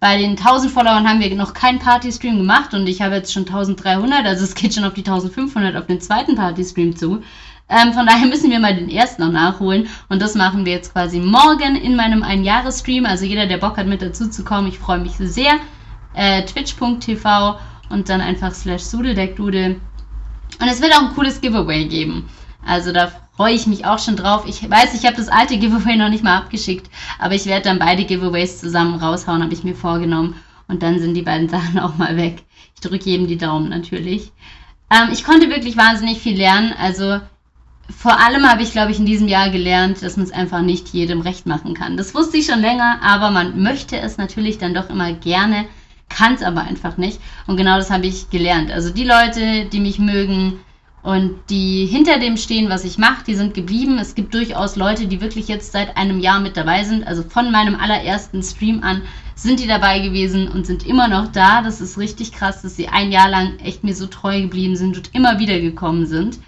Bei 0.01 0.19
den 0.19 0.31
1000 0.33 0.73
Followern 0.73 1.09
haben 1.09 1.21
wir 1.21 1.35
noch 1.35 1.55
keinen 1.55 1.79
Partystream 1.79 2.37
gemacht 2.37 2.75
und 2.75 2.87
ich 2.87 3.01
habe 3.01 3.15
jetzt 3.15 3.33
schon 3.33 3.47
1300, 3.47 4.27
also 4.27 4.45
es 4.45 4.55
geht 4.55 4.75
schon 4.75 4.85
auf 4.85 4.95
die 4.95 5.01
1500 5.01 5.77
auf 5.77 5.87
den 5.87 6.01
zweiten 6.01 6.35
Partystream 6.35 6.97
zu. 6.97 7.23
Ähm, 7.69 7.93
von 7.93 8.07
daher 8.07 8.27
müssen 8.29 8.51
wir 8.51 8.61
mal 8.61 8.75
den 8.75 8.91
ersten 8.91 9.23
noch 9.23 9.33
nachholen. 9.33 9.89
Und 10.09 10.23
das 10.23 10.35
machen 10.35 10.65
wir 10.65 10.73
jetzt 10.73 10.93
quasi 10.93 11.21
morgen 11.21 11.77
in 11.77 11.97
meinem 11.97 12.23
Einjahresstream. 12.23 13.07
Also 13.07 13.25
jeder, 13.25 13.47
der 13.47 13.59
Bock 13.59 13.77
hat, 13.77 13.87
mit 13.87 14.03
dazu 14.03 14.29
zu 14.29 14.45
kommen, 14.45 14.69
ich 14.69 14.79
freue 14.79 15.01
mich 15.01 15.15
sehr. 15.19 15.59
Äh, 16.15 16.45
Twitch.tv 16.45 17.59
und 17.91 18.09
dann 18.09 18.21
einfach 18.21 18.53
slash 18.53 18.83
Sudeldeckdudel. 18.83 19.81
Und 20.61 20.69
es 20.69 20.81
wird 20.81 20.95
auch 20.95 21.03
ein 21.03 21.15
cooles 21.15 21.41
Giveaway 21.41 21.87
geben. 21.87 22.29
Also 22.65 22.93
da 22.93 23.13
freue 23.37 23.55
ich 23.55 23.67
mich 23.67 23.85
auch 23.85 23.99
schon 23.99 24.17
drauf. 24.17 24.45
Ich 24.47 24.69
weiß, 24.69 24.95
ich 24.95 25.07
habe 25.07 25.17
das 25.17 25.29
alte 25.29 25.59
Giveaway 25.59 25.97
noch 25.97 26.09
nicht 26.09 26.25
mal 26.25 26.39
abgeschickt, 26.39 26.91
aber 27.19 27.35
ich 27.35 27.47
werde 27.47 27.69
dann 27.69 27.79
beide 27.79 28.05
Giveaways 28.05 28.61
zusammen 28.61 28.97
raushauen, 28.97 29.43
habe 29.43 29.53
ich 29.53 29.65
mir 29.65 29.77
vorgenommen. 29.77 30.35
Und 30.69 30.83
dann 30.83 30.99
sind 30.99 31.15
die 31.15 31.23
beiden 31.23 31.49
Sachen 31.51 31.79
auch 31.79 31.97
mal 31.97 32.17
weg. 32.17 32.43
Ich 32.75 32.81
drücke 32.81 33.05
jedem 33.05 33.27
die 33.27 33.39
Daumen 33.39 33.69
natürlich. 33.69 34.33
Ähm, 34.91 35.11
ich 35.13 35.25
konnte 35.25 35.49
wirklich 35.49 35.77
wahnsinnig 35.77 36.19
viel 36.19 36.37
lernen. 36.37 36.73
Also 36.79 37.21
vor 37.89 38.19
allem 38.19 38.49
habe 38.49 38.63
ich, 38.63 38.73
glaube 38.73 38.93
ich, 38.93 38.99
in 38.99 39.07
diesem 39.07 39.29
Jahr 39.29 39.51
gelernt, 39.51 40.03
dass 40.03 40.17
man 40.17 40.27
es 40.27 40.33
einfach 40.33 40.63
nicht 40.63 40.89
jedem 40.89 41.21
recht 41.21 41.47
machen 41.47 41.75
kann. 41.75 41.97
Das 41.97 42.15
wusste 42.15 42.37
ich 42.39 42.47
schon 42.47 42.61
länger, 42.61 43.01
aber 43.03 43.31
man 43.31 43.63
möchte 43.63 43.99
es 43.99 44.19
natürlich 44.19 44.59
dann 44.59 44.75
doch 44.75 44.91
immer 44.91 45.13
gerne 45.13 45.67
kann 46.09 46.35
es 46.35 46.43
aber 46.43 46.63
einfach 46.63 46.97
nicht. 46.97 47.21
Und 47.47 47.57
genau 47.57 47.77
das 47.77 47.91
habe 47.91 48.07
ich 48.07 48.31
gelernt. 48.31 48.71
Also 48.71 48.91
die 48.91 49.05
Leute, 49.05 49.67
die 49.67 49.81
mich 49.81 49.99
mögen 49.99 50.61
und 51.03 51.35
die 51.51 51.87
hinter 51.87 52.19
dem 52.19 52.37
stehen, 52.37 52.69
was 52.69 52.85
ich 52.85 52.99
mache, 52.99 53.25
die 53.27 53.35
sind 53.35 53.55
geblieben. 53.55 53.99
Es 53.99 54.15
gibt 54.15 54.35
durchaus 54.35 54.77
Leute, 54.77 55.07
die 55.07 55.21
wirklich 55.21 55.49
jetzt 55.49 55.73
seit 55.73 55.97
einem 55.97 56.21
Jahr 56.21 56.41
mit 56.41 56.57
dabei 56.57 56.85
sind. 56.85 57.07
Also 57.07 57.23
von 57.23 57.51
meinem 57.53 57.77
allerersten 57.77 58.43
Stream 58.43 58.83
an 58.83 59.03
sind 59.35 59.61
die 59.61 59.67
dabei 59.67 60.01
gewesen 60.01 60.49
und 60.49 60.67
sind 60.67 60.87
immer 60.87 61.09
noch 61.09 61.29
da. 61.29 61.63
Das 61.63 61.81
ist 61.81 61.99
richtig 61.99 62.33
krass, 62.33 62.63
dass 62.63 62.77
sie 62.77 62.89
ein 62.89 63.13
Jahr 63.13 63.29
lang 63.29 63.59
echt 63.59 63.85
mir 63.85 63.95
so 63.95 64.07
treu 64.07 64.41
geblieben 64.41 64.77
sind 64.77 64.97
und 64.97 65.15
immer 65.15 65.39
wieder 65.39 65.61
gekommen 65.61 66.07
sind. 66.07 66.39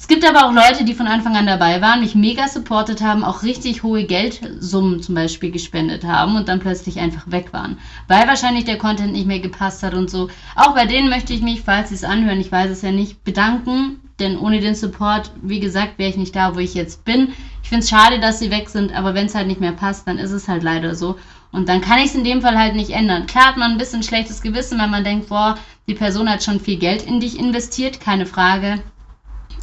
Es 0.00 0.08
gibt 0.08 0.24
aber 0.24 0.46
auch 0.46 0.52
Leute, 0.54 0.84
die 0.84 0.94
von 0.94 1.06
Anfang 1.06 1.36
an 1.36 1.46
dabei 1.46 1.82
waren, 1.82 2.00
mich 2.00 2.14
mega 2.14 2.48
supportet 2.48 3.02
haben, 3.02 3.22
auch 3.22 3.42
richtig 3.42 3.82
hohe 3.82 4.04
Geldsummen 4.04 5.02
zum 5.02 5.14
Beispiel 5.14 5.50
gespendet 5.50 6.04
haben 6.04 6.36
und 6.36 6.48
dann 6.48 6.58
plötzlich 6.58 6.98
einfach 6.98 7.30
weg 7.30 7.52
waren, 7.52 7.76
weil 8.08 8.26
wahrscheinlich 8.26 8.64
der 8.64 8.78
Content 8.78 9.12
nicht 9.12 9.26
mehr 9.26 9.40
gepasst 9.40 9.82
hat 9.82 9.92
und 9.92 10.08
so. 10.08 10.30
Auch 10.56 10.74
bei 10.74 10.86
denen 10.86 11.10
möchte 11.10 11.34
ich 11.34 11.42
mich, 11.42 11.60
falls 11.60 11.90
sie 11.90 11.96
es 11.96 12.02
anhören, 12.02 12.40
ich 12.40 12.50
weiß 12.50 12.70
es 12.70 12.80
ja 12.80 12.92
nicht, 12.92 13.24
bedanken, 13.24 14.00
denn 14.18 14.38
ohne 14.38 14.60
den 14.60 14.74
Support, 14.74 15.32
wie 15.42 15.60
gesagt, 15.60 15.98
wäre 15.98 16.08
ich 16.08 16.16
nicht 16.16 16.34
da, 16.34 16.54
wo 16.54 16.60
ich 16.60 16.72
jetzt 16.72 17.04
bin. 17.04 17.34
Ich 17.62 17.68
finde 17.68 17.84
es 17.84 17.90
schade, 17.90 18.20
dass 18.20 18.38
sie 18.38 18.50
weg 18.50 18.70
sind, 18.70 18.94
aber 18.94 19.12
wenn 19.12 19.26
es 19.26 19.34
halt 19.34 19.48
nicht 19.48 19.60
mehr 19.60 19.72
passt, 19.72 20.08
dann 20.08 20.16
ist 20.16 20.32
es 20.32 20.48
halt 20.48 20.62
leider 20.62 20.94
so. 20.94 21.18
Und 21.52 21.68
dann 21.68 21.82
kann 21.82 21.98
ich 21.98 22.06
es 22.06 22.14
in 22.14 22.24
dem 22.24 22.40
Fall 22.40 22.56
halt 22.56 22.74
nicht 22.74 22.90
ändern. 22.90 23.26
Klar 23.26 23.48
hat 23.48 23.58
man 23.58 23.72
ein 23.72 23.78
bisschen 23.78 24.02
schlechtes 24.02 24.40
Gewissen, 24.40 24.78
wenn 24.80 24.90
man 24.90 25.04
denkt, 25.04 25.28
boah, 25.28 25.58
die 25.86 25.94
Person 25.94 26.30
hat 26.30 26.42
schon 26.42 26.58
viel 26.58 26.78
Geld 26.78 27.02
in 27.02 27.20
dich 27.20 27.38
investiert, 27.38 28.00
keine 28.00 28.24
Frage. 28.24 28.80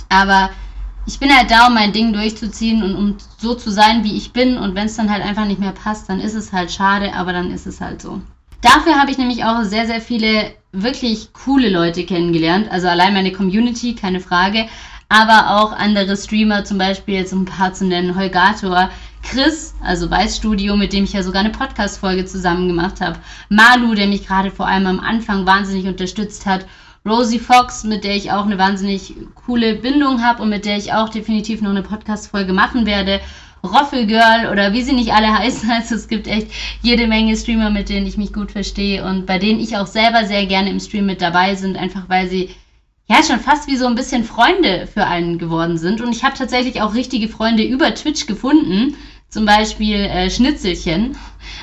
Aber 0.09 0.49
ich 1.05 1.19
bin 1.19 1.35
halt 1.35 1.49
da, 1.49 1.67
um 1.67 1.73
mein 1.73 1.93
Ding 1.93 2.13
durchzuziehen 2.13 2.83
und 2.83 2.95
um 2.95 3.17
so 3.37 3.55
zu 3.55 3.71
sein, 3.71 4.03
wie 4.03 4.17
ich 4.17 4.33
bin. 4.33 4.57
Und 4.57 4.75
wenn 4.75 4.87
es 4.87 4.97
dann 4.97 5.11
halt 5.11 5.23
einfach 5.23 5.45
nicht 5.45 5.59
mehr 5.59 5.71
passt, 5.71 6.09
dann 6.09 6.19
ist 6.19 6.33
es 6.33 6.51
halt 6.51 6.71
schade, 6.71 7.13
aber 7.13 7.33
dann 7.33 7.51
ist 7.51 7.65
es 7.65 7.79
halt 7.79 8.01
so. 8.01 8.21
Dafür 8.61 8.99
habe 8.99 9.11
ich 9.11 9.17
nämlich 9.17 9.45
auch 9.45 9.63
sehr, 9.63 9.85
sehr 9.85 10.01
viele 10.01 10.51
wirklich 10.71 11.31
coole 11.33 11.69
Leute 11.69 12.05
kennengelernt. 12.05 12.69
Also 12.71 12.87
allein 12.87 13.13
meine 13.13 13.31
Community, 13.31 13.95
keine 13.95 14.19
Frage. 14.19 14.67
Aber 15.09 15.61
auch 15.61 15.71
andere 15.71 16.17
Streamer, 16.17 16.65
zum 16.65 16.77
Beispiel 16.77 17.15
jetzt 17.15 17.31
um 17.31 17.43
ein 17.43 17.45
paar 17.45 17.73
zu 17.73 17.85
nennen, 17.85 18.17
Holgator, 18.17 18.89
Chris, 19.23 19.73
also 19.81 20.11
Weißstudio, 20.11 20.75
mit 20.75 20.91
dem 20.91 21.05
ich 21.05 21.13
ja 21.13 21.23
sogar 21.23 21.41
eine 21.41 21.51
Podcast-Folge 21.51 22.25
zusammen 22.25 22.67
gemacht 22.67 22.99
habe. 22.99 23.19
Malu, 23.47 23.93
der 23.93 24.07
mich 24.07 24.27
gerade 24.27 24.51
vor 24.51 24.67
allem 24.67 24.85
am 24.85 24.99
Anfang 24.99 25.45
wahnsinnig 25.45 25.87
unterstützt 25.87 26.45
hat. 26.45 26.65
Rosie 27.07 27.39
Fox, 27.39 27.83
mit 27.83 28.03
der 28.03 28.15
ich 28.15 28.31
auch 28.31 28.45
eine 28.45 28.57
wahnsinnig 28.57 29.15
coole 29.33 29.75
Bindung 29.75 30.23
habe 30.23 30.43
und 30.43 30.49
mit 30.49 30.65
der 30.65 30.77
ich 30.77 30.93
auch 30.93 31.09
definitiv 31.09 31.61
noch 31.61 31.69
eine 31.69 31.83
Podcast-Folge 31.83 32.53
machen 32.53 32.85
werde. 32.85 33.21
Roffelgirl 33.63 34.49
oder 34.51 34.73
wie 34.73 34.83
sie 34.83 34.93
nicht 34.93 35.13
alle 35.13 35.33
heißen. 35.39 35.69
Also 35.71 35.95
es 35.95 36.07
gibt 36.07 36.27
echt 36.27 36.51
jede 36.81 37.07
Menge 37.07 37.35
Streamer, 37.35 37.69
mit 37.69 37.89
denen 37.89 38.05
ich 38.05 38.17
mich 38.17 38.33
gut 38.33 38.51
verstehe 38.51 39.03
und 39.03 39.25
bei 39.25 39.39
denen 39.39 39.59
ich 39.59 39.77
auch 39.77 39.87
selber 39.87 40.25
sehr 40.25 40.45
gerne 40.45 40.69
im 40.69 40.79
Stream 40.79 41.05
mit 41.05 41.21
dabei 41.21 41.55
sind, 41.55 41.77
einfach 41.77 42.09
weil 42.09 42.27
sie 42.27 42.49
ja 43.07 43.23
schon 43.23 43.39
fast 43.39 43.67
wie 43.67 43.77
so 43.77 43.87
ein 43.87 43.95
bisschen 43.95 44.23
Freunde 44.23 44.87
für 44.93 45.05
einen 45.05 45.37
geworden 45.37 45.77
sind. 45.77 46.01
Und 46.01 46.11
ich 46.13 46.23
habe 46.23 46.37
tatsächlich 46.37 46.81
auch 46.81 46.93
richtige 46.93 47.29
Freunde 47.29 47.63
über 47.63 47.93
Twitch 47.95 48.25
gefunden. 48.25 48.95
Zum 49.29 49.45
Beispiel 49.45 49.95
äh, 49.95 50.29
Schnitzelchen, 50.29 51.17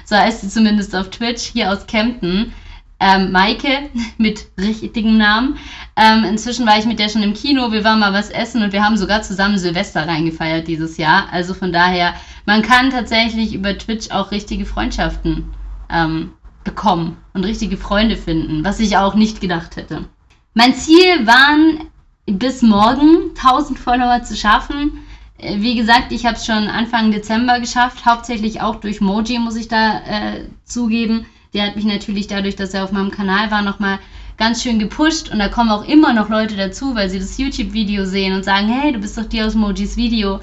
so 0.05 0.17
heißt 0.17 0.43
sie 0.43 0.51
zumindest 0.51 0.95
auf 0.95 1.09
Twitch, 1.09 1.45
hier 1.45 1.73
aus 1.73 1.87
Kempten 1.87 2.53
ähm, 3.01 3.33
Maike 3.33 3.91
mit 4.19 4.47
richtigem 4.59 5.19
Namen. 5.19 5.57
Ähm, 5.97 6.25
inzwischen 6.25 6.67
war 6.67 6.79
ich 6.79 6.87
mit 6.87 6.99
der 6.99 7.09
schon 7.09 7.23
im 7.23 7.35
Kino, 7.35 7.73
wir 7.73 7.85
waren 7.85 8.01
mal 8.01 8.13
was 8.13 8.31
essen 8.31 8.63
und 8.63 8.73
wir 8.73 8.85
haben 8.85 8.97
sogar 8.97 9.23
zusammen 9.23 9.59
Silvester 9.59 10.07
reingefeiert 10.07 10.67
dieses 10.67 10.97
Jahr. 10.97 11.29
Also 11.33 11.55
von 11.55 11.73
daher, 11.73 12.15
man 12.47 12.63
kann 12.63 12.91
tatsächlich 12.91 13.55
über 13.55 13.77
Twitch 13.77 14.11
auch 14.11 14.31
richtige 14.31 14.67
Freundschaften 14.67 15.45
ähm, 15.91 16.33
bekommen 16.65 17.17
und 17.35 17.45
richtige 17.45 17.77
Freunde 17.77 18.17
finden, 18.17 18.65
was 18.65 18.81
ich 18.81 18.97
auch 18.97 19.15
nicht 19.15 19.41
gedacht 19.41 19.77
hätte. 19.77 20.07
Mein 20.55 20.75
Ziel 20.75 21.27
waren 21.27 21.89
bis 22.27 22.63
morgen 22.63 23.31
1000 23.37 23.79
Follower 23.79 24.23
zu 24.23 24.37
schaffen. 24.37 25.05
Äh, 25.39 25.61
wie 25.61 25.77
gesagt, 25.77 26.13
ich 26.13 26.27
habe 26.27 26.37
es 26.37 26.47
schon 26.47 26.69
Anfang 26.69 27.11
Dezember 27.11 27.61
geschafft, 27.61 28.07
hauptsächlich 28.07 28.61
auch 28.61 28.77
durch 28.77 29.01
Moji, 29.01 29.39
muss 29.39 29.57
ich 29.57 29.69
da 29.69 30.01
äh, 30.01 30.49
zugeben. 30.65 31.27
Der 31.55 31.67
hat 31.67 31.77
mich 31.77 31.85
natürlich 31.85 32.27
dadurch, 32.27 32.57
dass 32.57 32.75
er 32.75 32.85
auf 32.85 32.93
meinem 32.93 33.13
Kanal 33.13 33.51
war, 33.51 33.63
nochmal 33.63 34.01
ganz 34.37 34.63
schön 34.63 34.81
gepusht 34.81 35.31
und 35.31 35.39
da 35.39 35.49
kommen 35.49 35.71
auch 35.71 35.85
immer 35.85 36.13
noch 36.13 36.29
Leute 36.29 36.57
dazu, 36.57 36.95
weil 36.97 37.09
sie 37.09 37.21
das 37.21 37.39
YouTube-Video 37.39 38.05
sehen 38.05 38.35
und 38.35 38.45
sagen, 38.45 38.69
hey, 38.69 38.93
du 38.93 38.99
bist 38.99 39.17
doch 39.17 39.25
die 39.25 39.41
aus 39.43 39.55
Mojis 39.55 39.97
Video. 39.97 40.41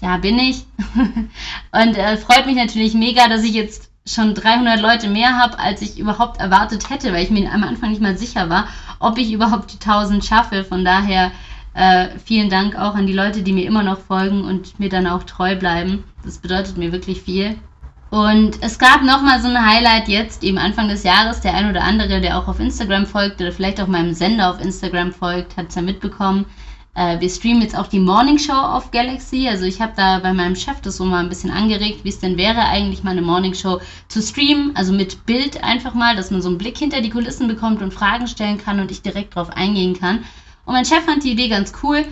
Ja, 0.00 0.16
bin 0.16 0.38
ich. 0.38 0.64
und 1.72 1.96
äh, 1.96 2.16
freut 2.16 2.46
mich 2.46 2.56
natürlich 2.56 2.94
mega, 2.94 3.28
dass 3.28 3.44
ich 3.44 3.52
jetzt 3.52 3.90
schon 4.06 4.34
300 4.34 4.80
Leute 4.80 5.08
mehr 5.08 5.38
habe, 5.38 5.58
als 5.58 5.82
ich 5.82 5.98
überhaupt 5.98 6.40
erwartet 6.40 6.90
hätte, 6.90 7.12
weil 7.12 7.24
ich 7.24 7.30
mir 7.30 7.50
am 7.52 7.64
Anfang 7.64 7.90
nicht 7.90 8.02
mal 8.02 8.16
sicher 8.16 8.48
war, 8.50 8.68
ob 9.00 9.18
ich 9.18 9.32
überhaupt 9.32 9.72
die 9.72 9.84
1000 9.84 10.24
schaffe. 10.24 10.64
Von 10.64 10.84
daher 10.84 11.30
äh, 11.74 12.08
vielen 12.24 12.50
Dank 12.50 12.76
auch 12.76 12.94
an 12.94 13.06
die 13.06 13.12
Leute, 13.12 13.42
die 13.42 13.52
mir 13.52 13.66
immer 13.66 13.82
noch 13.82 13.98
folgen 13.98 14.44
und 14.44 14.78
mir 14.78 14.88
dann 14.88 15.06
auch 15.06 15.24
treu 15.24 15.56
bleiben. 15.56 16.04
Das 16.24 16.38
bedeutet 16.38 16.76
mir 16.76 16.92
wirklich 16.92 17.22
viel. 17.22 17.56
Und 18.14 18.58
es 18.60 18.78
gab 18.78 19.02
nochmal 19.02 19.42
so 19.42 19.48
ein 19.48 19.66
Highlight 19.66 20.06
jetzt, 20.06 20.44
eben 20.44 20.56
Anfang 20.56 20.86
des 20.86 21.02
Jahres. 21.02 21.40
Der 21.40 21.52
ein 21.52 21.68
oder 21.68 21.82
andere, 21.82 22.20
der 22.20 22.38
auch 22.38 22.46
auf 22.46 22.60
Instagram 22.60 23.06
folgt 23.06 23.40
oder 23.40 23.50
vielleicht 23.50 23.80
auch 23.80 23.88
meinem 23.88 24.14
Sender 24.14 24.50
auf 24.50 24.60
Instagram 24.60 25.12
folgt, 25.12 25.56
hat 25.56 25.70
es 25.70 25.74
ja 25.74 25.82
mitbekommen. 25.82 26.44
Äh, 26.94 27.18
wir 27.18 27.28
streamen 27.28 27.62
jetzt 27.62 27.76
auch 27.76 27.88
die 27.88 27.98
Morning 27.98 28.38
Show 28.38 28.52
auf 28.52 28.92
Galaxy. 28.92 29.48
Also 29.48 29.64
ich 29.64 29.80
habe 29.80 29.94
da 29.96 30.20
bei 30.20 30.32
meinem 30.32 30.54
Chef 30.54 30.80
das 30.80 30.98
so 30.98 31.04
mal 31.04 31.24
ein 31.24 31.28
bisschen 31.28 31.50
angeregt, 31.50 32.04
wie 32.04 32.08
es 32.08 32.20
denn 32.20 32.36
wäre, 32.36 32.60
eigentlich 32.60 33.02
mal 33.02 33.10
eine 33.10 33.22
Morning 33.22 33.52
Show 33.52 33.80
zu 34.06 34.22
streamen. 34.22 34.76
Also 34.76 34.92
mit 34.92 35.26
Bild 35.26 35.64
einfach 35.64 35.94
mal, 35.94 36.14
dass 36.14 36.30
man 36.30 36.40
so 36.40 36.50
einen 36.50 36.58
Blick 36.58 36.78
hinter 36.78 37.00
die 37.00 37.10
Kulissen 37.10 37.48
bekommt 37.48 37.82
und 37.82 37.92
Fragen 37.92 38.28
stellen 38.28 38.58
kann 38.58 38.78
und 38.78 38.92
ich 38.92 39.02
direkt 39.02 39.34
drauf 39.34 39.50
eingehen 39.50 39.98
kann. 39.98 40.18
Und 40.66 40.74
mein 40.74 40.84
Chef 40.84 41.04
fand 41.04 41.24
die 41.24 41.32
Idee 41.32 41.48
ganz 41.48 41.72
cool. 41.82 42.04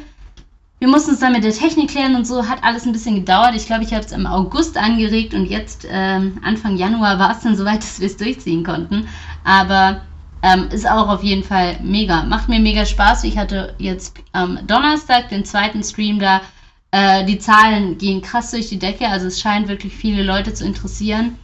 Wir 0.83 0.88
mussten 0.88 1.12
uns 1.12 1.21
dann 1.21 1.31
mit 1.31 1.45
der 1.45 1.53
Technik 1.53 1.90
klären 1.90 2.16
und 2.16 2.27
so, 2.27 2.49
hat 2.49 2.64
alles 2.64 2.87
ein 2.87 2.92
bisschen 2.92 3.14
gedauert. 3.14 3.55
Ich 3.55 3.66
glaube, 3.66 3.85
ich 3.85 3.95
habe 3.95 4.05
es 4.05 4.11
im 4.11 4.27
August 4.27 4.77
angeregt 4.77 5.33
und 5.33 5.47
jetzt 5.47 5.87
ähm, 5.88 6.40
Anfang 6.42 6.77
Januar 6.77 7.21
war 7.21 7.31
es 7.31 7.45
dann 7.45 7.55
soweit, 7.57 7.79
dass 7.85 8.01
wir 8.01 8.09
es 8.09 8.16
durchziehen 8.16 8.64
konnten. 8.64 9.07
Aber 9.45 10.01
ähm, 10.42 10.66
ist 10.73 10.90
auch 10.90 11.07
auf 11.07 11.23
jeden 11.23 11.45
Fall 11.45 11.79
mega. 11.85 12.25
Macht 12.25 12.49
mir 12.49 12.59
mega 12.59 12.85
Spaß. 12.85 13.23
Ich 13.23 13.38
hatte 13.38 13.77
jetzt 13.79 14.16
am 14.33 14.59
Donnerstag 14.66 15.29
den 15.29 15.45
zweiten 15.45 15.85
Stream 15.85 16.18
da. 16.18 16.40
Äh, 16.90 17.27
die 17.27 17.38
Zahlen 17.38 17.97
gehen 17.97 18.21
krass 18.21 18.51
durch 18.51 18.68
die 18.68 18.81
Decke. 18.81 19.07
Also 19.07 19.29
es 19.29 19.40
scheint 19.40 19.68
wirklich 19.68 19.95
viele 19.95 20.25
Leute 20.25 20.53
zu 20.53 20.64
interessieren. 20.64 21.38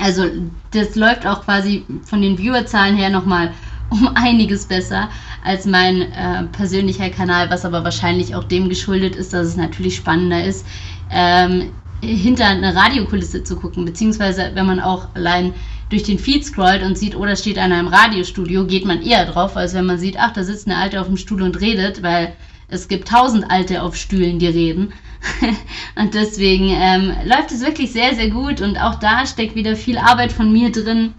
Also 0.00 0.24
das 0.70 0.96
läuft 0.96 1.26
auch 1.26 1.44
quasi 1.44 1.84
von 2.04 2.22
den 2.22 2.38
Viewerzahlen 2.38 2.96
her 2.96 3.10
nochmal 3.10 3.52
um 3.90 4.08
einiges 4.14 4.66
besser 4.66 5.08
als 5.44 5.66
mein 5.66 6.02
äh, 6.12 6.44
persönlicher 6.52 7.10
Kanal, 7.10 7.50
was 7.50 7.64
aber 7.64 7.84
wahrscheinlich 7.84 8.34
auch 8.34 8.44
dem 8.44 8.68
geschuldet 8.68 9.16
ist, 9.16 9.32
dass 9.32 9.46
es 9.46 9.56
natürlich 9.56 9.96
spannender 9.96 10.44
ist, 10.44 10.66
ähm, 11.10 11.70
hinter 12.02 12.46
eine 12.46 12.74
Radiokulisse 12.74 13.42
zu 13.42 13.56
gucken, 13.56 13.84
beziehungsweise 13.84 14.50
wenn 14.54 14.66
man 14.66 14.80
auch 14.80 15.08
allein 15.14 15.54
durch 15.88 16.02
den 16.02 16.18
Feed 16.18 16.44
scrollt 16.44 16.82
und 16.82 16.98
sieht, 16.98 17.16
oh, 17.16 17.26
steht 17.36 17.58
einer 17.58 17.78
im 17.78 17.88
Radiostudio, 17.88 18.66
geht 18.66 18.84
man 18.84 19.02
eher 19.02 19.24
drauf, 19.26 19.56
als 19.56 19.74
wenn 19.74 19.86
man 19.86 19.98
sieht, 19.98 20.16
ach, 20.18 20.32
da 20.32 20.42
sitzt 20.42 20.66
eine 20.66 20.76
Alte 20.76 21.00
auf 21.00 21.06
dem 21.06 21.16
Stuhl 21.16 21.42
und 21.42 21.60
redet, 21.60 22.02
weil 22.02 22.34
es 22.68 22.88
gibt 22.88 23.08
tausend 23.08 23.50
Alte 23.50 23.82
auf 23.82 23.94
Stühlen, 23.94 24.38
die 24.38 24.48
reden. 24.48 24.92
und 25.96 26.14
deswegen 26.14 26.70
ähm, 26.70 27.12
läuft 27.24 27.52
es 27.52 27.64
wirklich 27.64 27.92
sehr, 27.92 28.14
sehr 28.14 28.30
gut 28.30 28.60
und 28.60 28.76
auch 28.76 28.96
da 28.96 29.26
steckt 29.26 29.54
wieder 29.54 29.76
viel 29.76 29.98
Arbeit 29.98 30.32
von 30.32 30.52
mir 30.52 30.70
drin. 30.72 31.14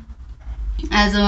Also 0.91 1.19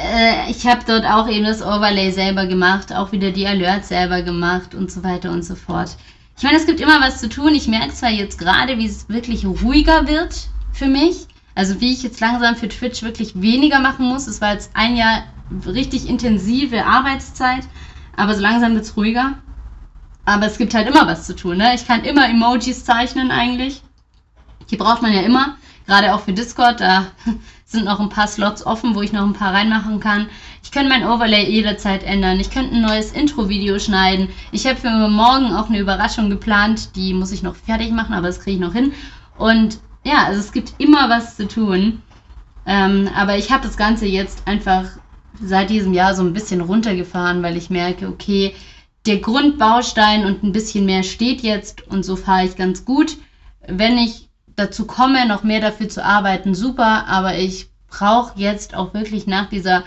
äh, 0.00 0.50
ich 0.50 0.66
habe 0.66 0.80
dort 0.86 1.04
auch 1.04 1.28
eben 1.28 1.44
das 1.44 1.62
Overlay 1.62 2.10
selber 2.10 2.46
gemacht, 2.46 2.92
auch 2.92 3.12
wieder 3.12 3.30
die 3.30 3.46
Alerts 3.46 3.88
selber 3.88 4.22
gemacht 4.22 4.74
und 4.74 4.90
so 4.90 5.04
weiter 5.04 5.30
und 5.30 5.44
so 5.44 5.54
fort. 5.54 5.96
Ich 6.36 6.44
meine, 6.44 6.56
es 6.56 6.66
gibt 6.66 6.80
immer 6.80 7.00
was 7.00 7.20
zu 7.20 7.28
tun. 7.28 7.54
Ich 7.54 7.68
merke 7.68 7.92
zwar 7.92 8.10
jetzt 8.10 8.38
gerade, 8.38 8.78
wie 8.78 8.86
es 8.86 9.08
wirklich 9.08 9.44
ruhiger 9.44 10.08
wird 10.08 10.48
für 10.72 10.86
mich. 10.86 11.26
Also 11.54 11.80
wie 11.80 11.92
ich 11.92 12.02
jetzt 12.02 12.20
langsam 12.20 12.56
für 12.56 12.68
Twitch 12.68 13.02
wirklich 13.02 13.40
weniger 13.40 13.80
machen 13.80 14.06
muss. 14.06 14.26
Es 14.26 14.40
war 14.40 14.54
jetzt 14.54 14.70
ein 14.74 14.96
Jahr 14.96 15.24
richtig 15.66 16.08
intensive 16.08 16.86
Arbeitszeit, 16.86 17.64
aber 18.16 18.34
so 18.34 18.40
langsam 18.40 18.74
wird 18.74 18.84
es 18.84 18.96
ruhiger. 18.96 19.34
Aber 20.24 20.46
es 20.46 20.58
gibt 20.58 20.74
halt 20.74 20.88
immer 20.88 21.06
was 21.06 21.26
zu 21.26 21.34
tun. 21.34 21.58
Ne? 21.58 21.74
Ich 21.74 21.86
kann 21.86 22.04
immer 22.04 22.28
Emojis 22.28 22.84
zeichnen 22.84 23.30
eigentlich. 23.30 23.82
Die 24.70 24.76
braucht 24.76 25.02
man 25.02 25.12
ja 25.12 25.22
immer, 25.22 25.56
gerade 25.86 26.14
auch 26.14 26.20
für 26.20 26.32
Discord. 26.32 26.80
Da 26.80 27.06
sind 27.70 27.84
noch 27.84 28.00
ein 28.00 28.08
paar 28.08 28.26
Slots 28.26 28.66
offen, 28.66 28.94
wo 28.96 29.02
ich 29.02 29.12
noch 29.12 29.22
ein 29.22 29.32
paar 29.32 29.54
reinmachen 29.54 30.00
kann. 30.00 30.28
Ich 30.62 30.72
könnte 30.72 30.88
mein 30.88 31.06
Overlay 31.06 31.48
jederzeit 31.48 32.02
ändern. 32.02 32.40
Ich 32.40 32.50
könnte 32.50 32.74
ein 32.74 32.82
neues 32.82 33.12
Intro-Video 33.12 33.78
schneiden. 33.78 34.28
Ich 34.50 34.66
habe 34.66 34.76
für 34.76 34.90
morgen 34.90 35.52
auch 35.52 35.68
eine 35.68 35.78
Überraschung 35.78 36.30
geplant. 36.30 36.96
Die 36.96 37.14
muss 37.14 37.30
ich 37.30 37.42
noch 37.42 37.54
fertig 37.54 37.92
machen, 37.92 38.12
aber 38.12 38.26
das 38.26 38.40
kriege 38.40 38.56
ich 38.56 38.60
noch 38.60 38.72
hin. 38.72 38.92
Und 39.38 39.78
ja, 40.04 40.24
also 40.24 40.40
es 40.40 40.52
gibt 40.52 40.74
immer 40.78 41.08
was 41.08 41.36
zu 41.36 41.46
tun. 41.46 42.02
Ähm, 42.66 43.08
aber 43.16 43.36
ich 43.36 43.52
habe 43.52 43.62
das 43.62 43.76
Ganze 43.76 44.06
jetzt 44.06 44.48
einfach 44.48 44.86
seit 45.40 45.70
diesem 45.70 45.94
Jahr 45.94 46.14
so 46.14 46.22
ein 46.22 46.32
bisschen 46.32 46.60
runtergefahren, 46.60 47.42
weil 47.42 47.56
ich 47.56 47.70
merke, 47.70 48.08
okay, 48.08 48.54
der 49.06 49.18
Grundbaustein 49.18 50.24
und 50.24 50.42
ein 50.42 50.52
bisschen 50.52 50.86
mehr 50.86 51.04
steht 51.04 51.40
jetzt 51.42 51.86
und 51.86 52.04
so 52.04 52.16
fahre 52.16 52.44
ich 52.44 52.56
ganz 52.56 52.84
gut. 52.84 53.16
Wenn 53.66 53.96
ich 53.96 54.29
dazu 54.60 54.86
komme, 54.86 55.26
noch 55.26 55.42
mehr 55.42 55.60
dafür 55.60 55.88
zu 55.88 56.04
arbeiten, 56.04 56.54
super, 56.54 57.06
aber 57.08 57.36
ich 57.38 57.68
brauche 57.88 58.38
jetzt 58.38 58.74
auch 58.74 58.94
wirklich 58.94 59.26
nach 59.26 59.48
dieser 59.48 59.84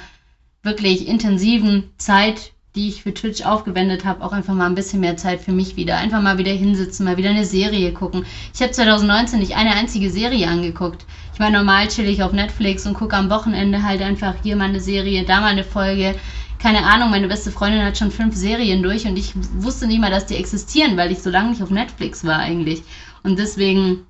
wirklich 0.64 1.08
intensiven 1.08 1.92
Zeit 1.98 2.54
die 2.76 2.88
ich 2.88 3.04
für 3.04 3.14
Twitch 3.14 3.46
aufgewendet 3.46 4.04
habe, 4.04 4.24
auch 4.24 4.32
einfach 4.32 4.56
mal 4.56 4.66
ein 4.66 4.76
bisschen 4.76 5.00
mehr 5.00 5.16
Zeit 5.16 5.42
für 5.42 5.52
mich 5.52 5.76
wieder. 5.76 5.98
Einfach 5.98 6.22
mal 6.22 6.38
wieder 6.38 6.52
hinsitzen, 6.52 7.06
mal 7.06 7.18
wieder 7.18 7.30
eine 7.30 7.46
Serie 7.46 7.94
gucken. 7.94 8.26
Ich 8.54 8.62
habe 8.62 8.72
2019 8.72 9.40
nicht 9.40 9.56
eine 9.56 9.76
einzige 9.76 10.10
Serie 10.10 10.48
angeguckt. 10.48 11.06
Ich 11.34 11.40
meine, 11.40 11.58
normal 11.58 11.88
chill 11.88 12.08
ich 12.08 12.24
auf 12.24 12.32
Netflix 12.32 12.88
und 12.88 12.96
gucke 12.96 13.16
am 13.16 13.30
Wochenende 13.30 13.84
halt 13.84 14.02
einfach 14.02 14.36
hier 14.42 14.56
mal 14.56 14.70
eine 14.70 14.80
Serie, 14.80 15.24
da 15.24 15.42
mal 15.42 15.48
eine 15.52 15.64
Folge. 15.64 16.16
Keine 16.58 16.84
Ahnung, 16.84 17.12
meine 17.12 17.28
beste 17.28 17.52
Freundin 17.52 17.84
hat 17.84 17.98
schon 17.98 18.12
fünf 18.12 18.36
Serien 18.36 18.82
durch 18.82 19.06
und 19.06 19.18
ich 19.18 19.34
wusste 19.58 19.86
nicht 19.86 20.00
mal, 20.00 20.12
dass 20.12 20.26
die 20.26 20.36
existieren, 20.36 20.98
weil 20.98 21.12
ich 21.12 21.20
so 21.20 21.30
lange 21.30 21.50
nicht 21.50 21.62
auf 21.62 21.70
Netflix 21.70 22.24
war 22.26 22.40
eigentlich. 22.40 22.84
Und 23.22 23.38
deswegen 23.38 24.08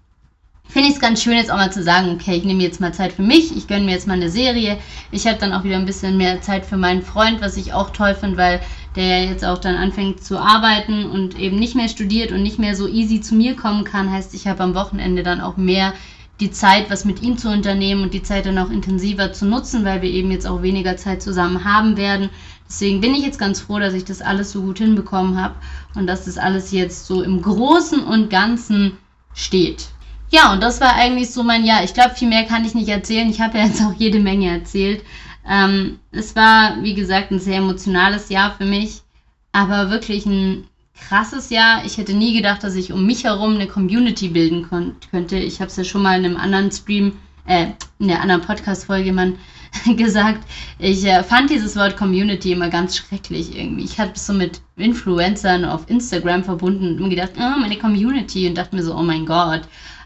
finde 0.74 0.90
ich 0.90 0.96
es 0.96 1.02
ganz 1.02 1.22
schön, 1.22 1.38
jetzt 1.38 1.52
auch 1.52 1.58
mal 1.58 1.72
zu 1.72 1.84
sagen, 1.84 2.10
okay, 2.10 2.36
ich 2.36 2.46
nehme 2.46 2.64
jetzt 2.64 2.82
mal 2.82 2.94
Zeit 2.94 3.14
für 3.14 3.22
mich, 3.22 3.56
ich 3.56 3.68
gönne 3.68 3.86
mir 3.86 3.92
jetzt 3.92 4.08
mal 4.08 4.16
eine 4.16 4.32
Serie. 4.32 4.80
Ich 5.12 5.28
habe 5.28 5.38
dann 5.38 5.54
auch 5.54 5.64
wieder 5.64 5.76
ein 5.76 5.86
bisschen 5.86 6.18
mehr 6.18 6.42
Zeit 6.42 6.66
für 6.66 6.78
meinen 6.78 7.04
Freund, 7.04 7.42
was 7.42 7.58
ich 7.58 7.74
auch 7.74 7.92
toll 7.92 8.16
finde, 8.16 8.38
weil 8.38 8.60
der 8.96 9.26
jetzt 9.26 9.46
auch 9.46 9.60
dann 9.60 9.76
anfängt 9.76 10.24
zu 10.24 10.40
arbeiten 10.40 11.06
und 11.06 11.38
eben 11.38 11.60
nicht 11.60 11.76
mehr 11.76 11.90
studiert 11.90 12.32
und 12.32 12.42
nicht 12.42 12.58
mehr 12.58 12.76
so 12.76 12.88
easy 12.88 13.22
zu 13.22 13.36
mir 13.36 13.56
kommen 13.56 13.84
kann. 13.84 14.12
Heißt, 14.12 14.34
ich 14.34 14.48
habe 14.48 14.64
am 14.64 14.74
Wochenende 14.74 15.22
dann 15.22 15.42
auch 15.42 15.58
mehr 15.58 15.94
die 16.40 16.50
Zeit, 16.50 16.90
was 16.90 17.06
mit 17.06 17.22
ihm 17.22 17.38
zu 17.38 17.50
unternehmen 17.50 18.02
und 18.02 18.16
die 18.16 18.24
Zeit 18.24 18.48
dann 18.48 18.58
auch 18.58 18.72
intensiver 18.72 19.32
zu 19.32 19.46
nutzen, 19.46 19.86
weil 19.86 20.02
wir 20.02 20.10
eben 20.10 20.32
jetzt 20.32 20.48
auch 20.48 20.64
weniger 20.64 20.98
Zeit 20.98 21.22
zusammen 21.22 21.64
haben 21.64 21.98
werden. 21.98 22.32
Deswegen 22.68 23.00
bin 23.00 23.14
ich 23.14 23.24
jetzt 23.24 23.38
ganz 23.38 23.62
froh, 23.62 23.78
dass 23.78 23.94
ich 23.94 24.06
das 24.06 24.22
alles 24.22 24.52
so 24.52 24.64
gut 24.64 24.80
hinbekommen 24.80 25.40
habe 25.40 25.54
und 25.94 26.08
dass 26.08 26.26
das 26.26 26.40
alles 26.40 26.72
jetzt 26.72 27.06
so 27.06 27.22
im 27.22 27.44
Großen 27.44 28.04
und 28.04 28.32
Ganzen 28.32 28.98
steht. 29.36 29.90
Ja, 30.34 30.52
und 30.52 30.64
das 30.64 30.82
war 30.82 30.96
eigentlich 30.96 31.30
so 31.30 31.44
mein 31.44 31.64
Jahr. 31.64 31.84
Ich 31.84 31.94
glaube, 31.94 32.16
viel 32.16 32.28
mehr 32.28 32.46
kann 32.46 32.66
ich 32.66 32.74
nicht 32.74 32.90
erzählen. 32.90 33.30
Ich 33.30 33.40
habe 33.40 33.60
ja 33.60 33.66
jetzt 33.66 33.84
auch 33.84 33.94
jede 33.94 34.20
Menge 34.20 34.50
erzählt. 34.50 35.04
Ähm, 35.48 36.00
es 36.12 36.36
war, 36.36 36.82
wie 36.82 36.96
gesagt, 36.96 37.30
ein 37.30 37.40
sehr 37.40 37.58
emotionales 37.58 38.30
Jahr 38.30 38.56
für 38.56 38.66
mich, 38.66 39.04
aber 39.52 39.92
wirklich 39.92 40.26
ein 40.26 40.64
krasses 41.08 41.52
Jahr. 41.52 41.86
Ich 41.86 42.00
hätte 42.00 42.16
nie 42.16 42.36
gedacht, 42.36 42.64
dass 42.64 42.74
ich 42.74 42.92
um 42.92 43.06
mich 43.06 43.26
herum 43.26 43.54
eine 43.54 43.68
Community 43.68 44.28
bilden 44.30 44.68
könnte. 45.12 45.38
Ich 45.38 45.60
habe 45.62 45.70
es 45.70 45.76
ja 45.76 45.84
schon 45.84 46.02
mal 46.02 46.18
in 46.18 46.26
einem 46.26 46.38
anderen 46.38 46.72
Stream, 46.72 47.14
äh, 47.46 47.68
in 48.00 48.08
der 48.08 48.22
anderen 48.22 48.42
Podcast-Folge 48.42 49.14
gesagt. 49.96 50.48
Ich 50.80 51.06
äh, 51.06 51.22
fand 51.22 51.52
dieses 51.52 51.76
Wort 51.76 51.96
Community 51.96 52.54
immer 52.54 52.70
ganz 52.70 52.98
schrecklich 52.98 53.56
irgendwie. 53.56 53.84
Ich 53.84 54.00
habe 54.00 54.14
es 54.16 54.26
so 54.26 54.34
mit 54.34 54.62
Influencern 54.78 55.64
auf 55.64 55.88
Instagram 55.92 56.44
verbunden 56.44 56.88
und 56.88 56.98
immer 56.98 57.10
gedacht, 57.10 57.34
oh, 57.38 57.60
meine 57.60 57.78
Community 57.78 58.48
und 58.48 58.58
dachte 58.58 58.76
mir 58.76 58.82
so, 58.82 58.96
oh 58.96 59.04
mein 59.04 59.28
Gott. 59.28 59.62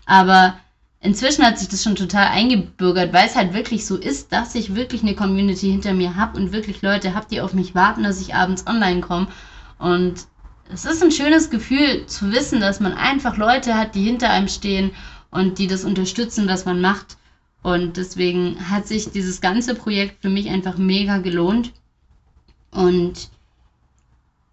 Aber 0.08 0.58
inzwischen 1.02 1.46
hat 1.46 1.60
sich 1.60 1.68
das 1.68 1.84
schon 1.84 1.96
total 1.96 2.30
eingebürgert, 2.30 3.14
weil 3.14 3.28
es 3.28 3.36
halt 3.36 3.54
wirklich 3.54 3.86
so 3.86 3.98
ist, 3.98 4.32
dass 4.32 4.56
ich 4.56 4.74
wirklich 4.74 5.04
eine 5.04 5.16
Community 5.16 5.70
hinter 5.70 5.94
mir 5.94 6.16
habe 6.16 6.40
und 6.40 6.54
wirklich 6.54 6.82
Leute 6.82 7.14
habe, 7.14 7.28
die 7.30 7.42
auf 7.42 7.54
mich 7.54 7.76
warten, 7.76 8.04
dass 8.04 8.22
ich 8.22 8.34
abends 8.34 8.66
online 8.66 9.02
komme. 9.02 9.28
Und 9.78 10.16
es 10.72 10.86
ist 10.86 11.04
ein 11.04 11.12
schönes 11.12 11.50
Gefühl 11.50 12.06
zu 12.08 12.32
wissen, 12.32 12.62
dass 12.62 12.80
man 12.80 12.94
einfach 12.94 13.38
Leute 13.38 13.76
hat, 13.76 13.96
die 13.96 14.04
hinter 14.04 14.30
einem 14.30 14.48
stehen 14.48 14.92
und 15.30 15.60
die 15.60 15.68
das 15.68 15.84
unterstützen, 15.84 16.48
was 16.48 16.66
man 16.66 16.82
macht. 16.82 17.18
Und 17.62 17.98
deswegen 17.98 18.70
hat 18.70 18.88
sich 18.88 19.12
dieses 19.12 19.42
ganze 19.42 19.76
Projekt 19.76 20.22
für 20.22 20.30
mich 20.30 20.50
einfach 20.50 20.78
mega 20.78 21.18
gelohnt. 21.18 21.74
Und 22.72 23.30